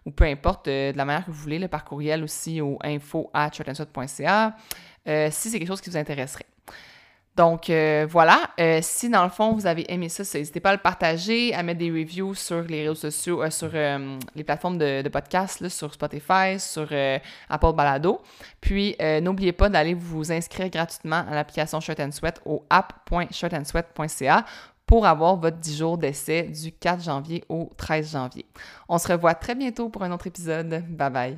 ou 0.07 0.11
peu 0.11 0.23
importe, 0.23 0.67
euh, 0.67 0.93
de 0.93 0.97
la 0.97 1.05
manière 1.05 1.25
que 1.25 1.31
vous 1.31 1.37
voulez, 1.37 1.59
le 1.59 1.67
par 1.67 1.85
courriel 1.85 2.23
aussi 2.23 2.59
au 2.59 2.79
info 2.81 3.29
at 3.33 3.51
euh, 5.07 5.29
si 5.31 5.49
c'est 5.49 5.59
quelque 5.59 5.67
chose 5.67 5.81
qui 5.81 5.91
vous 5.91 5.97
intéresserait. 5.97 6.45
Donc 7.37 7.69
euh, 7.69 8.07
voilà, 8.09 8.49
euh, 8.59 8.79
si 8.81 9.09
dans 9.09 9.23
le 9.23 9.29
fond 9.29 9.53
vous 9.53 9.67
avez 9.67 9.85
aimé 9.93 10.09
ça, 10.09 10.23
n'hésitez 10.23 10.59
pas 10.59 10.71
à 10.71 10.73
le 10.73 10.79
partager, 10.79 11.53
à 11.53 11.61
mettre 11.61 11.77
des 11.77 11.91
reviews 11.91 12.33
sur 12.33 12.63
les 12.63 12.81
réseaux 12.81 12.95
sociaux, 12.95 13.43
euh, 13.43 13.51
sur 13.51 13.69
les 14.35 14.43
plateformes 14.43 14.79
de, 14.79 15.03
de 15.03 15.09
podcast, 15.09 15.69
sur 15.69 15.93
Spotify, 15.93 16.59
sur 16.59 16.89
Apple 17.47 17.73
Balado. 17.73 18.21
Puis 18.59 18.97
n'oubliez 19.21 19.51
pas 19.51 19.69
d'aller 19.69 19.93
vous 19.93 20.31
inscrire 20.31 20.69
gratuitement 20.69 21.23
à 21.29 21.35
l'application 21.35 21.79
Shirt 21.79 21.99
and 21.99 22.11
Sweat 22.11 22.41
au 22.45 22.65
app.shirtandsweat.ca 22.71 24.43
pour 24.87 25.05
avoir 25.05 25.35
votre 25.35 25.57
10 25.57 25.77
jours 25.77 25.97
d'essai 25.99 26.43
du 26.43 26.71
4 26.71 27.03
janvier 27.03 27.43
au 27.49 27.69
13 27.77 28.13
janvier. 28.13 28.45
On 28.89 28.97
se 28.97 29.07
revoit 29.11 29.35
très 29.35 29.53
bientôt 29.53 29.89
pour 29.89 30.01
un 30.01 30.11
autre 30.11 30.25
épisode. 30.25 30.83
Bye 30.89 31.11
bye! 31.11 31.37